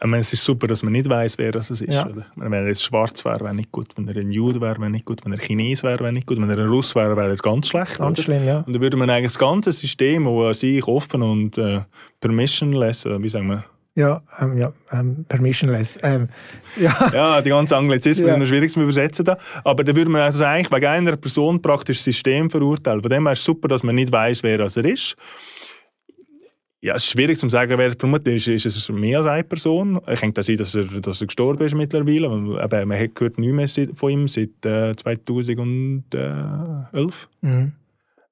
[0.00, 1.80] Ich meine, es ist super, dass man nicht weiß, wer das ist.
[1.80, 2.06] Ja.
[2.06, 2.26] Oder?
[2.36, 3.88] Wenn er jetzt schwarz wäre, wäre nicht gut.
[3.96, 5.24] Wenn er ein Jude wäre, wäre nicht gut.
[5.24, 6.38] Wenn er Chines wäre, wäre nicht gut.
[6.38, 7.98] Wenn er ein Russ wäre, wäre es ganz schlecht.
[7.98, 8.22] Ganz oder?
[8.22, 8.58] schlimm, ja.
[8.58, 11.80] Und dann würde man eigentlich das ganze System, das sich offen und äh,
[12.20, 13.64] permissionless, wie sagen wir,
[13.96, 15.98] ja, ähm, ja ähm, permissionless.
[16.02, 16.28] Ähm,
[16.80, 17.10] ja.
[17.12, 18.34] ja, die ganze Anglizismen ja.
[18.34, 19.24] sind schwierig zu übersetzen.
[19.24, 19.38] Da.
[19.62, 23.02] Aber da würde man also eigentlich wegen einer Person praktisch das System verurteilen.
[23.02, 25.16] Von dem her ist es super, dass man nicht weiß, wer das er ist.
[26.84, 28.66] Ja, es ist schwierig zu sagen, wer vermutlich ist.
[28.66, 29.98] Ist es mehr als eine Person?
[30.06, 32.28] Ich denke sein, dass er, dass er gestorben ist mittlerweile.
[32.60, 37.28] Aber man hat gehört nichts mehr von ihm seit äh, 2011.
[37.40, 37.72] Mhm.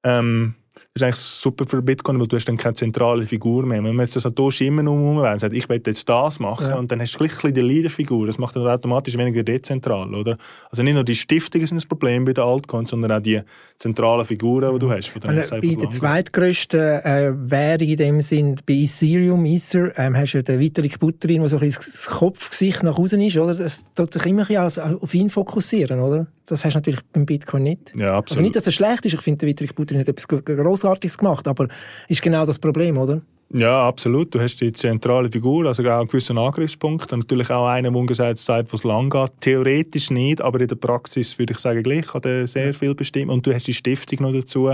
[0.05, 0.55] Ähm,
[0.95, 3.83] ist eigentlich super für Bitcoin, weil du hast dann keine zentrale Figur mehr.
[3.83, 6.77] Wenn man jetzt Satoshi immer umwählt und sagt, ich will jetzt das machen, ja.
[6.77, 8.27] und dann hast du gleich die Leaderfigur.
[8.27, 10.37] Das macht dann automatisch weniger dezentral, oder?
[10.71, 13.41] Also nicht nur die Stiftungen sind das Problem bei den Altcoins, sondern auch die
[13.79, 15.15] zentralen Figuren, die du hast.
[15.15, 20.43] Wenn bei der zweitgrößten äh, Währung in dem Sinn, bei Ethereum, Ether, ähm, hast du
[20.43, 23.55] den Vitalik Buterin, der so ein bisschen das Kopfgesicht nach außen ist, oder?
[23.55, 26.27] Das tut sich immer ein bisschen auf ihn fokussieren, oder?
[26.47, 27.93] Das hast du natürlich beim Bitcoin nicht.
[27.97, 28.31] Ja, absolut.
[28.31, 29.15] Also nicht, dass er schlecht ist.
[29.15, 31.69] Ich finde, der Vitalik Buterin hat etwas Großartiges gemacht, aber
[32.09, 33.21] ist genau das Problem, oder?
[33.55, 34.35] Ja, absolut.
[34.35, 37.13] Du hast die zentrale Figur, also auch einen gewissen Angriffspunkt.
[37.13, 39.31] Und natürlich auch einen, der ungefähr sagt, was lang geht.
[39.41, 43.31] Theoretisch nicht, aber in der Praxis würde ich sagen, gleich kann der sehr viel bestimmen.
[43.31, 44.71] Und du hast die Stiftung noch dazu.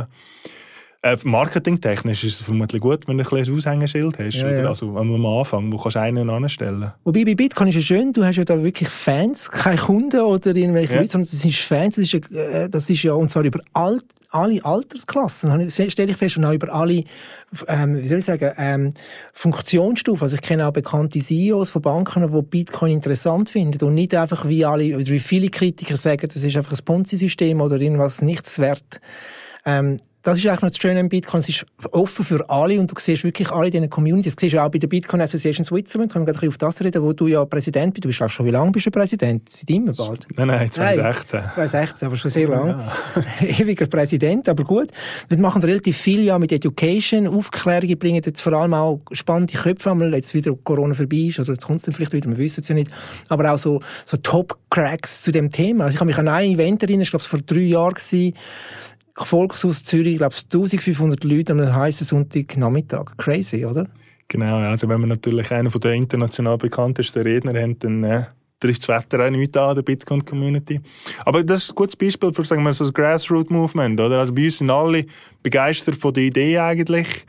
[1.00, 4.42] Äh, marketingtechnisch ist es vermutlich gut, wenn du ein kleines Aushängeschild hast.
[4.42, 4.66] Ja, ja.
[4.66, 6.92] Also am Anfang, wo kannst du einen anstellen.
[7.04, 10.56] Wobei bei Bitcoin ist es schön, du hast ja da wirklich Fans, keine Kunden oder
[10.56, 11.00] irgendwelche ja.
[11.00, 13.60] Leute, sondern das sind Fans, das ist, ja, äh, das ist ja und zwar über
[13.74, 17.04] all, alle Altersklassen, stelle ich fest, und auch über alle,
[17.68, 18.94] ähm, wie soll ich sagen, ähm,
[19.34, 20.24] Funktionsstufen.
[20.24, 24.48] Also ich kenne auch bekannte CEOs von Banken, die Bitcoin interessant finden und nicht einfach
[24.48, 29.00] wie alle, wie viele Kritiker sagen, das ist einfach ein Ponzi-System oder irgendwas nichts wert.
[29.64, 31.40] Ähm, das ist eigentlich noch das Schöne am Bitcoin.
[31.40, 34.36] Es ist offen für alle und du siehst wirklich alle in diesen Communities.
[34.36, 36.12] Das siehst du auch bei der Bitcoin Association Switzerland.
[36.12, 38.04] Können wir gerade auf das reden, wo du ja Präsident bist.
[38.04, 39.50] Du bist auch schon, wie lange bist du Präsident?
[39.50, 40.26] Seit immer bald?
[40.36, 41.40] Nein, nein, 2016.
[41.40, 42.84] Nein, 2016, aber schon sehr lange.
[43.40, 43.46] Ja.
[43.46, 44.90] Ewiger Präsident, aber gut.
[45.30, 49.98] Wir machen relativ viel ja mit Education, Aufklärung, bringen jetzt vor allem auch spannende Köpfe,
[49.98, 52.60] weil jetzt wieder Corona vorbei ist, oder jetzt kommt es dann vielleicht wieder, wir wissen
[52.60, 52.90] es ja nicht.
[53.30, 55.84] Aber auch so, so Top-Cracks zu dem Thema.
[55.84, 57.94] Also ich kann mich an ein Event erinnern, ich glaube, es war vor drei Jahren
[59.26, 63.16] Volkshaus Zürich, glaube ich, 1500 Leute an einem heißen Sonntagnachmittag.
[63.16, 63.88] Crazy, oder?
[64.28, 68.24] Genau, also wenn wir natürlich einen der international bekanntesten Redner haben, dann äh,
[68.60, 70.80] trifft das Wetter auch nicht an, der Bitcoin-Community.
[71.24, 74.00] Aber das ist ein gutes Beispiel für sagen wir, so das Grassroot-Movement.
[74.00, 74.18] Oder?
[74.18, 75.06] Also bei uns sind alle
[75.42, 77.26] begeistert von der Idee eigentlich.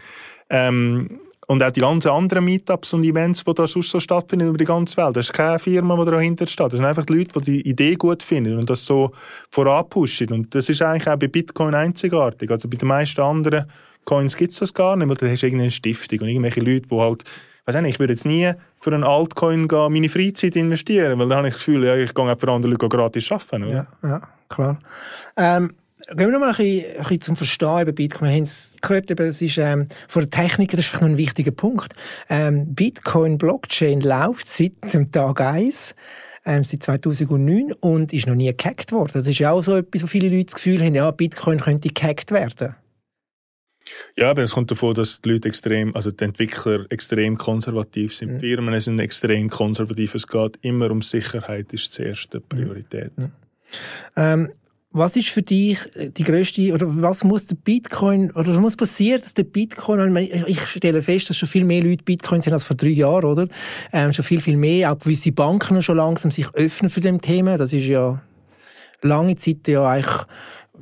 [0.49, 4.57] Ähm, und auch die ganzen anderen Meetups und Events, die da sonst so stattfinden über
[4.59, 5.17] die ganze Welt.
[5.17, 6.67] Das ist keine Firma, die dahinter steht.
[6.67, 9.12] Das sind einfach die Leute, die die Idee gut finden und das so
[9.49, 10.31] voranpushen.
[10.31, 12.51] Und das ist eigentlich auch bei Bitcoin einzigartig.
[12.51, 13.65] Also bei den meisten anderen
[14.05, 16.88] Coins gibt es das gar nicht, weil da hast du irgendeine Stiftung und irgendwelche Leute,
[16.88, 17.23] die halt
[17.65, 21.39] weiß nicht, ich würde jetzt nie für einen Altcoin gehen, meine Freizeit investieren, weil dann
[21.39, 23.63] habe ich das Gefühl, ja, ich gehe für andere Leute gratis arbeiten.
[23.63, 23.88] Oder?
[24.03, 24.79] Ja, ja, klar.
[25.35, 25.73] Ähm,
[26.10, 28.30] Gehen wir noch mal ein bisschen, ein bisschen zum Verstehen über Bitcoin.
[28.30, 31.10] Wir haben es gehört, eben, es ist ähm, von der Technik, das ist vielleicht noch
[31.10, 31.93] ein wichtiger Punkt.
[32.30, 35.93] Ähm, Bitcoin Blockchain läuft seit dem Tag 1
[36.45, 39.12] ähm, seit 2009 und ist noch nie gehackt worden.
[39.13, 41.89] Das ist ja auch so etwas, wo viele Leute das Gefühl haben, ja, Bitcoin könnte
[41.89, 42.76] gehackt werden.
[44.15, 48.34] Ja, aber es kommt davon, dass die Leute extrem, also die Entwickler extrem konservativ sind.
[48.34, 48.39] Mhm.
[48.39, 50.15] Firmen sind extrem konservativ.
[50.15, 53.15] Es geht immer um Sicherheit, ist die erste Priorität.
[53.17, 53.32] Mhm.
[54.15, 54.52] Ähm,
[54.91, 58.75] was ist für dich äh, die größte oder was muss der Bitcoin oder was muss
[58.75, 60.15] passieren, dass der Bitcoin
[60.47, 63.47] ich stelle fest, dass schon viel mehr Leute Bitcoin sind als vor drei Jahren, oder?
[63.93, 67.58] Ähm, schon viel viel mehr, auch gewisse Banken schon langsam sich öffnen für dem Thema.
[67.58, 68.21] Das ist ja
[69.02, 70.25] lange Zeit ja eigentlich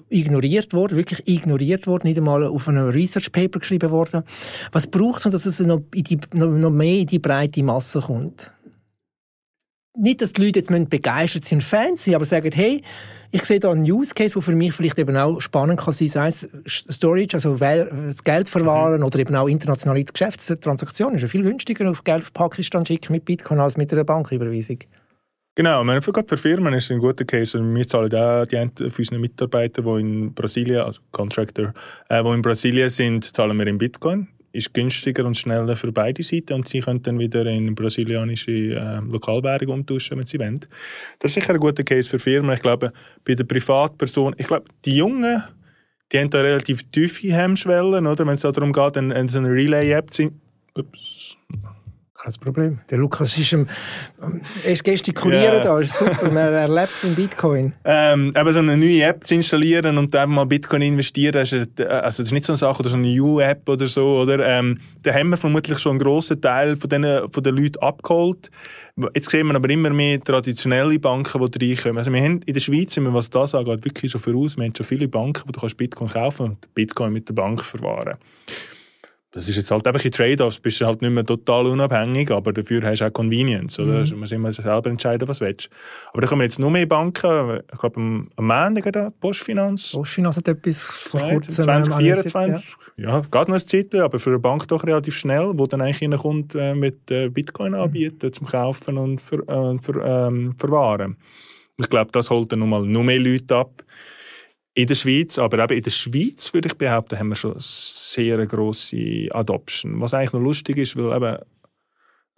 [0.09, 4.23] ignoriert worden, wirklich ignoriert worden, nicht einmal auf einem Research Paper geschrieben worden.
[4.71, 8.51] Was braucht es, dass es noch, die, noch mehr in die breite Masse kommt?
[9.97, 12.81] Nicht, dass die Leute jetzt begeistert sind, Fans sind, aber sagen, hey,
[13.31, 16.07] ich sehe da einen Use Case, der für mich vielleicht eben auch spannend kann sein,
[16.07, 19.05] sei es Storage, also das Geld verwahren mhm.
[19.05, 21.15] oder eben auch internationale Geschäftstransaktionen.
[21.15, 24.79] Ist ja viel günstiger, auf Geld auf Pakistan schicken mit Bitcoin als mit einer Banküberweisung.
[25.55, 27.59] Genau, meine, für, für Firmen ist es ein guter Case.
[27.59, 31.73] Wir zahlen auch die für unsere Mitarbeiter, die in Brasilien, also Contractor,
[32.09, 36.23] äh, die in Brasilien sind, zahlen wir in Bitcoin ist günstiger und schneller für beide
[36.23, 40.59] Seiten und sie können dann wieder in brasilianische äh, Lokalwährung umtauschen, wenn sie wollen.
[41.19, 42.53] Das ist sicher ein guter Case für Firmen.
[42.53, 42.91] Ich glaube,
[43.23, 45.43] bei der Privatperson, ich glaube, die Jungen,
[46.11, 48.25] die haben da relativ tiefe Hemmschwellen, oder?
[48.25, 50.31] Wenn es darum geht, eine, eine Relay-App zu...
[50.75, 51.16] Ups
[52.27, 52.79] kein Problem.
[52.89, 53.67] Der Lukas ist am,
[54.65, 55.63] ist gestikulieren yeah.
[55.63, 56.25] da, ist super.
[56.25, 57.73] Man erlebt in Bitcoin.
[57.89, 61.77] Ähm, eben so eine neue App zu installieren und dann mal Bitcoin investieren, ist, also
[61.79, 64.45] das ist nicht so eine Sache oder so eine U-App oder so, oder?
[64.45, 68.51] Ähm, da haben wir vermutlich schon einen grossen Teil von den, von den Leuten abgeholt.
[69.13, 71.97] Jetzt sehen wir aber immer mehr traditionelle Banken, die reinkommen.
[71.97, 74.57] Also wir haben in der Schweiz, sind wir, was das angeht, wirklich schon voraus.
[74.57, 77.63] Wir haben schon viele Banken, wo du kannst Bitcoin kaufen und Bitcoin mit der Bank
[77.63, 78.17] verwahren
[79.37, 82.81] das ist jetzt halt einfach in Trade-offs, bist halt nicht mehr total unabhängig, aber dafür
[82.81, 83.91] hast du auch Convenience, oder?
[83.91, 83.97] Mhm.
[83.97, 85.69] Also, du musst immer selber entscheiden, was du willst.
[86.11, 89.91] Aber da kommen jetzt noch mehr Banken, ich glaube am, am da, Postfinanz.
[89.91, 93.09] Postfinanz hat etwas vor kurzem 2024, ja.
[93.09, 96.01] ja, geht noch ein Zeit, aber für eine Bank doch relativ schnell, wo dann eigentlich
[96.01, 97.79] reinkommt äh, mit äh, Bitcoin mhm.
[97.79, 101.15] anbieten zum Kaufen und für, äh, für, ähm, verwahren.
[101.77, 103.83] Ich glaube, das holt dann nochmal noch mehr Leute ab
[104.77, 108.45] in der Schweiz, aber eben in der Schweiz, würde ich behaupten, haben wir schon sehr
[108.45, 109.99] grosse Adoption.
[109.99, 111.37] Was eigentlich noch lustig ist, weil eben,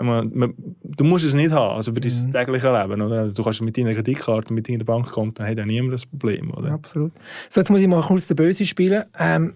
[0.01, 2.31] man, man, du musst es nicht haben, also für dein mhm.
[2.31, 3.01] tägliche Leben.
[3.01, 3.19] Oder?
[3.19, 6.53] Also du kannst mit deiner Kreditkarte, mit deiner Bankkonto, dann hat ja niemand das Problem.
[6.53, 6.71] Oder?
[6.71, 7.11] Absolut.
[7.49, 9.03] So, jetzt muss ich mal kurz den Böse spielen.
[9.19, 9.55] Ähm,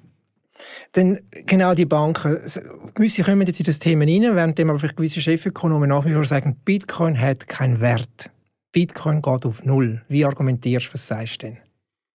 [0.94, 2.38] denn genau die Banken,
[2.96, 6.26] gewisse kommen jetzt in das Thema rein, während aber vielleicht gewisse Chefökonomen nach wie vor
[6.26, 8.30] sagen, Bitcoin hat keinen Wert.
[8.74, 10.02] Bitcoin geht auf Null.
[10.10, 11.63] Wie argumentierst du, was sagst du denn?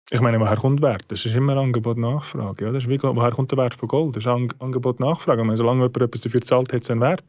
[0.09, 1.03] Ich meine, woher kommt Wert?
[1.09, 2.65] Das ist immer Angebot-Nachfrage.
[2.65, 2.73] Ja?
[2.73, 4.15] Woher kommt der Wert von Gold?
[4.15, 5.43] Das ist Angebot-Nachfrage.
[5.43, 7.23] Meine, solange jemand etwas dafür zahlt, hat es einen Wert.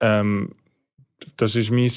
[0.00, 0.50] Ähm,
[1.36, 1.90] das ist mein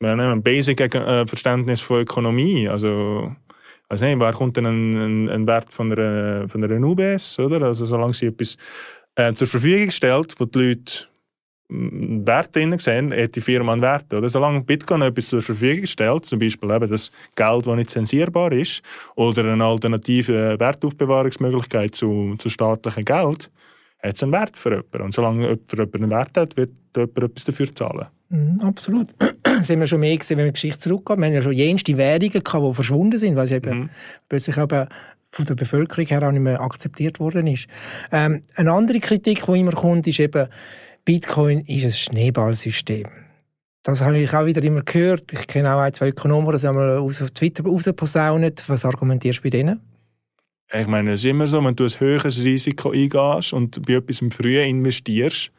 [0.00, 2.68] ein Basic-Verständnis äh, von Ökonomie.
[2.68, 3.32] Also,
[3.88, 7.38] also nicht, woher kommt denn ein, ein, ein, Wert von einer, von einer UBS?
[7.38, 7.66] Oder?
[7.66, 8.56] Also, solange sie etwas
[9.14, 11.06] äh, zur Verfügung stellt, wo die Leute
[12.26, 14.12] Wert drin sehen, hat die Firma einen Wert.
[14.12, 14.28] Oder?
[14.28, 18.82] Solange Bitcoin etwas zur Verfügung stellt, zum Beispiel eben das Geld, das nicht zensierbar ist,
[19.14, 23.50] oder eine alternative Wertaufbewahrungsmöglichkeit zu, zu staatlichem Geld,
[24.02, 25.02] hat es einen Wert für jemanden.
[25.02, 28.06] Und solange jemand für einen Wert hat, wird jemand etwas dafür zahlen.
[28.28, 29.14] Mm, absolut.
[29.42, 31.20] das haben wir schon mehr gesehen, wenn wir die Geschichte zurückgehen.
[31.20, 33.90] Wir haben ja schon jenste Währungen gehabt, die verschwunden sind, weil sie eben mhm.
[34.28, 34.88] plötzlich eben
[35.30, 37.66] von der Bevölkerung her auch nicht mehr akzeptiert worden ist.
[38.10, 40.48] Ähm, eine andere Kritik, die immer kommt, ist eben,
[41.04, 43.08] Bitcoin ist ein Schneeballsystem.
[43.82, 45.32] Das habe ich auch wieder immer gehört.
[45.32, 48.52] Ich kenne auch ein, zwei Ökonomen, die einmal auf Twitter rausposaunen.
[48.68, 49.80] Was argumentierst du bei denen?
[50.72, 54.22] Ich meine, es ist immer so, wenn du ein höheres Risiko eingehst und bei etwas
[54.22, 55.50] im Frühen investierst,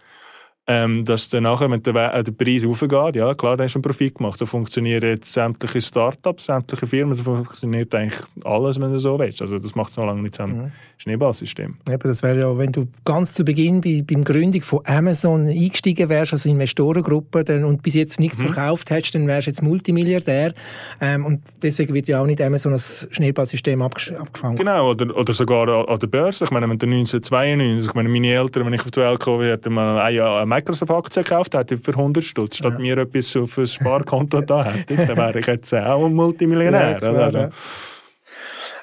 [0.66, 3.80] ähm, dass dann nachher, wenn der, äh, der Preis aufgeht, ja klar, dann hast du
[3.80, 4.40] einen Profit gemacht.
[4.40, 9.42] So funktionieren jetzt sämtliche Startups, sämtliche Firmen, so funktioniert eigentlich alles, wenn du so willst.
[9.42, 10.72] Also das macht es noch lange nicht zum mhm.
[10.98, 11.76] Schneeballsystem.
[11.90, 16.08] Eben, das wäre ja, wenn du ganz zu Beginn bei, beim Gründung von Amazon eingestiegen
[16.08, 18.48] wärst als Investorengruppe dann, und bis jetzt nicht mhm.
[18.48, 20.54] verkauft hättest, dann wärst du jetzt Multimilliardär.
[21.02, 24.56] Ähm, und deswegen wird ja auch nicht Amazon als Schneeballsystem abgefangen.
[24.56, 26.46] Genau, oder, oder sogar an der Börse.
[26.46, 29.42] Ich meine, wenn du 1992, ich meine, meine Eltern, wenn ich auf die Welt gekommen
[29.42, 32.80] wäre, mal ein Jahr Microsoft-Aktien gekauft hätte für 100 Stutz, statt ja.
[32.80, 37.00] mir etwas auf ein Sparkonto da hätte, dann wäre ich jetzt auch ein Multimillionär.
[37.02, 37.50] Ja, also.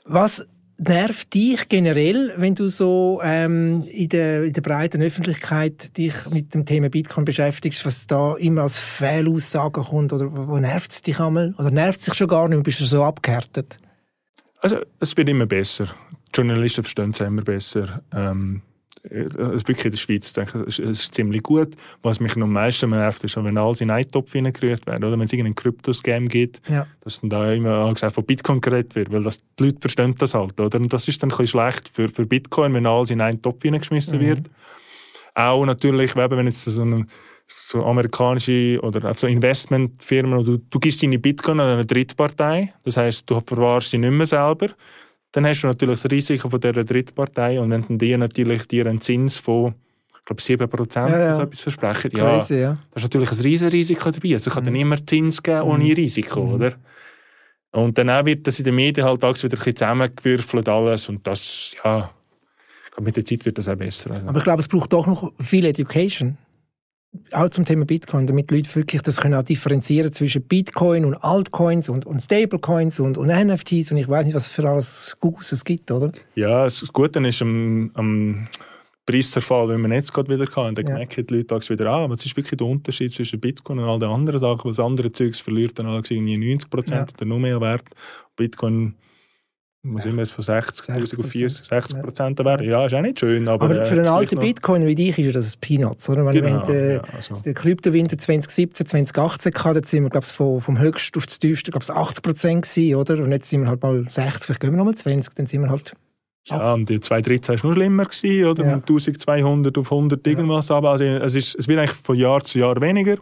[0.04, 0.46] Was
[0.80, 6.54] nervt dich generell, wenn du so ähm, in, der, in der breiten Öffentlichkeit dich mit
[6.54, 10.12] dem Thema Bitcoin beschäftigst, was da immer als Fehlaussagen kommt?
[10.12, 11.54] Oder wo nervt es dich einmal?
[11.58, 13.78] Oder nervt es dich schon gar nicht und bist du so abgehärtet?
[14.60, 15.86] Also, es wird immer besser.
[16.28, 18.02] Die Journalisten verstehen es immer besser.
[18.14, 18.62] Ähm,
[19.02, 21.74] also wirklich in der Schweiz, denke ich, es ist ziemlich gut.
[22.02, 25.12] Was mich noch am meisten nervt, ist, wenn alles in einen Topf hineingerührt wird, oder
[25.12, 26.86] wenn es irgendeinen Krypto-Scam gibt, ja.
[27.00, 30.34] dass dann da immer gesagt von Bitcoin geredet wird, weil das, die Leute verstehen das
[30.34, 30.78] halt, oder?
[30.78, 33.62] Und das ist dann ein bisschen schlecht für, für Bitcoin, wenn alles in einen Topf
[33.62, 34.22] hineingeschmissen mhm.
[34.22, 34.50] wird.
[35.34, 37.06] Auch natürlich, wenn jetzt so eine
[37.46, 43.28] so amerikanische oder so Investmentfirmen, du, du gibst deine Bitcoin an eine Drittpartei, das heißt,
[43.28, 44.68] du verwahrst sie nicht mehr selber,
[45.32, 49.00] dann hast du natürlich das Risiko von dieser Drittpartei und wenn die natürlich dir einen
[49.00, 49.74] Zins von
[50.18, 51.34] ich glaube 7 Prozent ja, ja.
[51.34, 54.34] so etwas versprechen, ja, Crazy, ja, das ist natürlich ein riesen Risiko dabei.
[54.34, 54.66] Also es kann mhm.
[54.66, 55.92] dann immer Zins geben ohne mhm.
[55.92, 56.54] Risiko, mhm.
[56.54, 56.72] oder?
[57.72, 61.08] Und dann auch wird das in den Medien halt auch wieder ein bisschen zusammengewürfelt alles
[61.08, 62.10] und das, ja,
[63.00, 64.10] mit der Zeit wird das auch besser.
[64.10, 64.28] Also.
[64.28, 66.36] Aber ich glaube, es braucht doch noch viel Education
[67.32, 71.14] auch zum Thema Bitcoin, damit die Leute wirklich das können auch differenzieren zwischen Bitcoin und
[71.14, 75.52] Altcoins und, und Stablecoins und, und NFTs und ich weiß nicht, was für alles Gutes
[75.52, 76.12] es gibt, oder?
[76.34, 78.48] Ja, das Gute ist am, am
[79.06, 80.94] Preiszerfall, wenn man jetzt gerade wieder kann, dann ja.
[80.94, 83.98] merken die Leute wieder an, aber es ist wirklich der Unterschied zwischen Bitcoin und all
[83.98, 87.16] den anderen Sachen, weil das andere Zeugs verliert dann irgendwie 90 Prozent ja.
[87.16, 87.88] oder noch mehr Wert.
[88.36, 88.94] Bitcoin
[89.82, 92.44] muss immer von 60.000 auf 40, 60 Prozent ja.
[92.44, 92.68] werden.
[92.68, 93.48] Ja, ist auch nicht schön.
[93.48, 96.26] Aber, aber für einen alten Bitcoin wie dich ist das Peanuts, oder?
[96.26, 97.40] Wenn, genau, wenn der, ja, also.
[97.54, 101.84] Kryptowinter 2017, 2018 hatte, sind wir, glaube ich, vom, vom höchsten auf das tiefste, glaube
[101.84, 103.22] ich, 80 Prozent gewesen, oder?
[103.22, 105.70] Und jetzt sind wir halt mal 60, vielleicht gehen wir nochmal 20, dann sind wir
[105.70, 105.94] halt
[106.46, 108.64] ja, und die 2013 war noch schlimmer, gewesen, oder?
[108.64, 108.74] Ja.
[108.74, 110.68] 1200 auf 100 irgendwas.
[110.68, 110.76] Ja.
[110.76, 113.16] Aber also, es, ist, es wird eigentlich von Jahr zu Jahr weniger.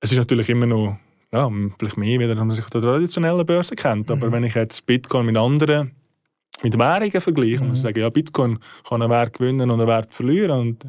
[0.00, 0.96] Es ist natürlich immer noch
[1.32, 4.10] ja, vielleicht mehr, wieder, als man sich auf der traditionellen Börse kennt.
[4.10, 4.32] Aber mhm.
[4.32, 5.92] wenn ich jetzt Bitcoin mit anderen
[6.62, 7.68] mit Währungen vergleiche, mhm.
[7.68, 10.60] muss ich sagen, ja, Bitcoin kann einen Wert gewinnen und einen Wert verlieren.
[10.60, 10.84] Und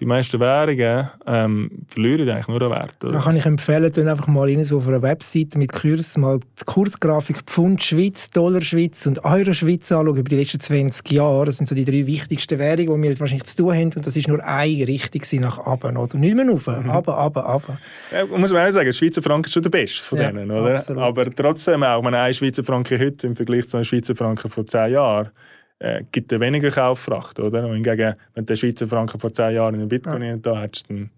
[0.00, 3.04] die meisten Währungen ähm, verlieren eigentlich nur einen Wert.
[3.04, 3.12] Oder?
[3.12, 6.40] Da kann ich empfehlen, dann einfach mal rein, so auf einer Webseite mit Kurs mal
[6.40, 11.46] die Kursgrafik Pfund Schweiz, Dollar Schweiz und Euro Schweiz anschauen über die letzten 20 Jahre.
[11.46, 13.92] Das sind so die drei wichtigsten Währungen, die wir wahrscheinlich zu tun haben.
[13.94, 16.18] Und das ist nur eine Richtung nach oben, oder?
[16.18, 16.90] Nicht mehr rauf, mhm.
[16.90, 17.78] aber, aber, aber.
[18.10, 20.50] Ja, muss man auch sagen, der Schweizer Franken ist schon der beste von ja, denen,
[20.50, 20.76] oder?
[20.76, 21.02] Absolut.
[21.02, 24.66] Aber trotzdem auch, wenn ein Schweizer Franken heute im Vergleich zu einem Schweizer Franken vor
[24.66, 25.30] 10 Jahren
[25.78, 27.66] äh, gibt es weniger Kauffracht, oder?
[27.66, 30.36] Und hingegen, wenn du den Schweizer Franken vor zehn Jahren in Bitcoin ja.
[30.36, 31.10] da hättest, dann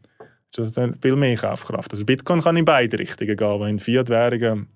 [0.57, 1.93] ist das viel mehr Kaufkraft.
[1.93, 4.69] Also Bitcoin kann in beide Richtungen gehen, aber in Fiat-Währungen,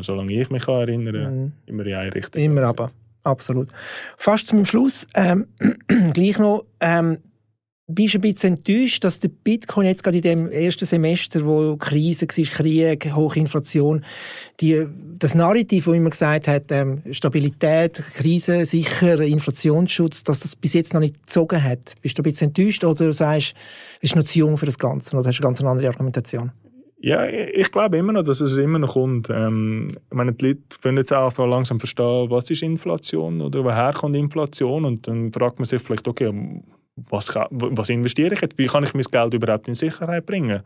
[0.00, 1.52] solange ich mich erinnere, mhm.
[1.66, 2.42] immer in eine Richtung.
[2.42, 2.90] Immer aber,
[3.22, 3.68] absolut.
[4.16, 5.46] Fast zum Schluss, ähm,
[6.12, 7.18] gleich noch, ähm,
[7.88, 11.76] bist du ein bisschen enttäuscht, dass der Bitcoin jetzt gerade in dem ersten Semester, wo
[11.76, 14.04] Krise war, Krieg, hohe Inflation,
[14.60, 14.86] die,
[15.18, 20.94] das Narrativ, wo immer gesagt hat, ähm, Stabilität, Krise, sicher, Inflationsschutz, dass das bis jetzt
[20.94, 21.94] noch nicht gezogen hat.
[22.00, 23.54] Bist du ein bisschen enttäuscht oder sagst,
[24.00, 26.52] bist du noch zu jung für das Ganze oder hast du eine ganz andere Argumentation?
[27.04, 29.28] Ja, ich glaube immer noch, dass es immer noch kommt.
[29.28, 33.92] Ähm, ich meine, die Leute können jetzt auch langsam verstehen, was ist Inflation oder woher
[33.92, 36.32] kommt Inflation und dann fragt man sich vielleicht, okay,
[36.96, 38.58] was, was investiere ich jetzt?
[38.58, 40.62] Wie kann ich mein Geld überhaupt in Sicherheit bringen?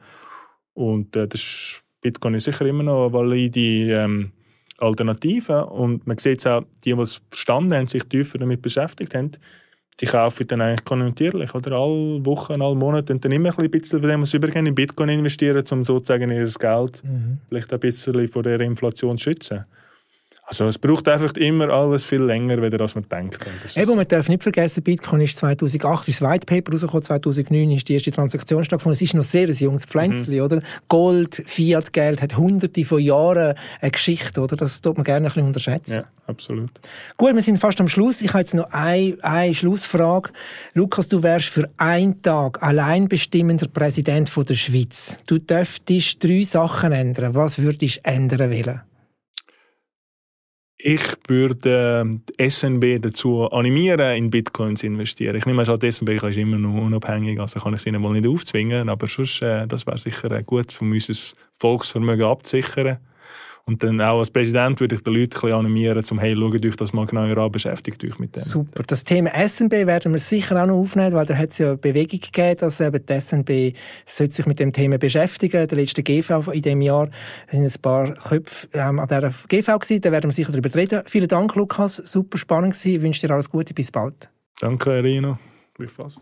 [0.75, 3.61] Und äh, das ist, Bitcoin ist sicher immer noch eine valide
[3.93, 4.33] ähm,
[4.79, 5.67] Alternative.
[5.67, 9.33] Und man sieht es auch, die, die es verstanden haben, sich tiefer damit beschäftigt haben,
[10.01, 11.55] die kaufen dann eigentlich konjunkturlich.
[11.55, 14.67] Oder alle Wochen, alle Monate und dann immer ein bisschen von dem, was sie übergehen,
[14.67, 17.39] in Bitcoin investieren, um sozusagen ihr Geld mhm.
[17.49, 19.65] vielleicht ein bisschen vor der Inflation zu schützen.
[20.49, 23.45] Also es braucht einfach immer alles viel länger, als man denkt.
[23.75, 27.89] Eben, man darf nicht vergessen, Bitcoin ist 2008, ist das White Paper rausgekommen, 2009 ist
[27.89, 28.95] die erste Transaktion stattgefunden.
[28.95, 30.41] Es ist noch sehr ein junges Pflänzchen, mhm.
[30.43, 30.63] oder?
[30.89, 34.55] Gold, Fiat-Geld hat hunderte von Jahren eine Geschichte, oder?
[34.55, 35.95] Das tut man gerne ein bisschen unterschätzen.
[35.95, 36.71] Ja, absolut.
[37.17, 38.23] Gut, wir sind fast am Schluss.
[38.23, 40.31] Ich habe jetzt noch eine, eine Schlussfrage.
[40.75, 45.19] Lukas, du wärst für einen Tag allein bestimmender Präsident der Schweiz.
[45.27, 47.35] Du dürftest drei Sachen ändern.
[47.35, 48.81] Was würdest du ändern wollen?
[50.79, 55.35] Ich würde ähm, die SNB dazu animieren, in Bitcoins zu investieren.
[55.37, 58.13] Ich nehme an, die SNB ist immer noch unabhängig, also kann ich sie ihnen mal
[58.13, 61.15] nicht aufzwingen, aber sonst, äh, das wäre sicher gut, um unser
[61.59, 62.99] Volksvermögen abzusichern.
[63.69, 66.77] Und dann auch als Präsident würde ich die Leute ein animieren, zum hey, schaut euch
[66.77, 68.43] das mal genauer an, beschäftigt euch mit dem.
[68.45, 68.85] Super.
[68.87, 72.21] Das Thema SNB werden wir sicher auch noch aufnehmen, weil da hat es ja Bewegung
[72.21, 73.77] gegeben, dass eben die SNB
[74.07, 75.67] sich mit dem Thema beschäftigen.
[75.67, 77.11] Der letzte GV in diesem Jahr
[77.49, 80.01] sind ein paar Köpfe ähm, an dieser GV gewesen.
[80.01, 81.03] Da werden wir sicher darüber reden.
[81.07, 81.97] Vielen Dank, Lukas.
[81.97, 82.95] Super spannend gewesen.
[82.95, 83.75] Ich wünsche dir alles Gute.
[83.75, 84.31] Bis bald.
[84.61, 85.39] Danke, Rino.
[85.75, 86.21] Gleichfalls.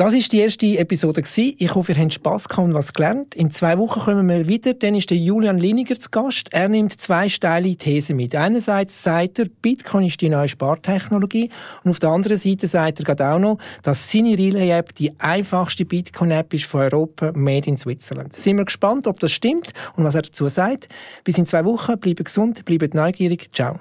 [0.00, 3.34] Das ist die erste Episode Ich hoffe, ihr habt Spass gehabt und was gelernt.
[3.34, 4.72] In zwei Wochen kommen wir wieder.
[4.72, 6.48] Dann ist der Julian Liniger zu Gast.
[6.52, 8.34] Er nimmt zwei steile Thesen mit.
[8.34, 11.50] Einerseits sagt er, Bitcoin ist die neue Spartechnologie.
[11.84, 15.84] Und auf der anderen Seite sagt er gerade auch noch, dass seine Relay-App die einfachste
[15.84, 18.32] Bitcoin-App ist von Europa, made in Switzerland.
[18.32, 20.88] Sind wir gespannt, ob das stimmt und was er dazu sagt.
[21.24, 21.98] Bis in zwei Wochen.
[21.98, 23.50] Bleibt gesund, bleibt neugierig.
[23.52, 23.78] Ciao.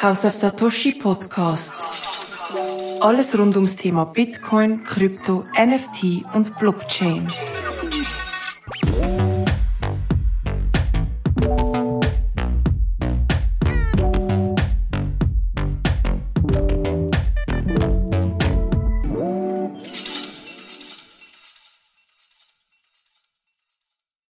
[0.00, 1.74] House of Satoshi Podcast.
[3.00, 7.28] Alles rund ums Thema Bitcoin, Krypto, NFT und Blockchain.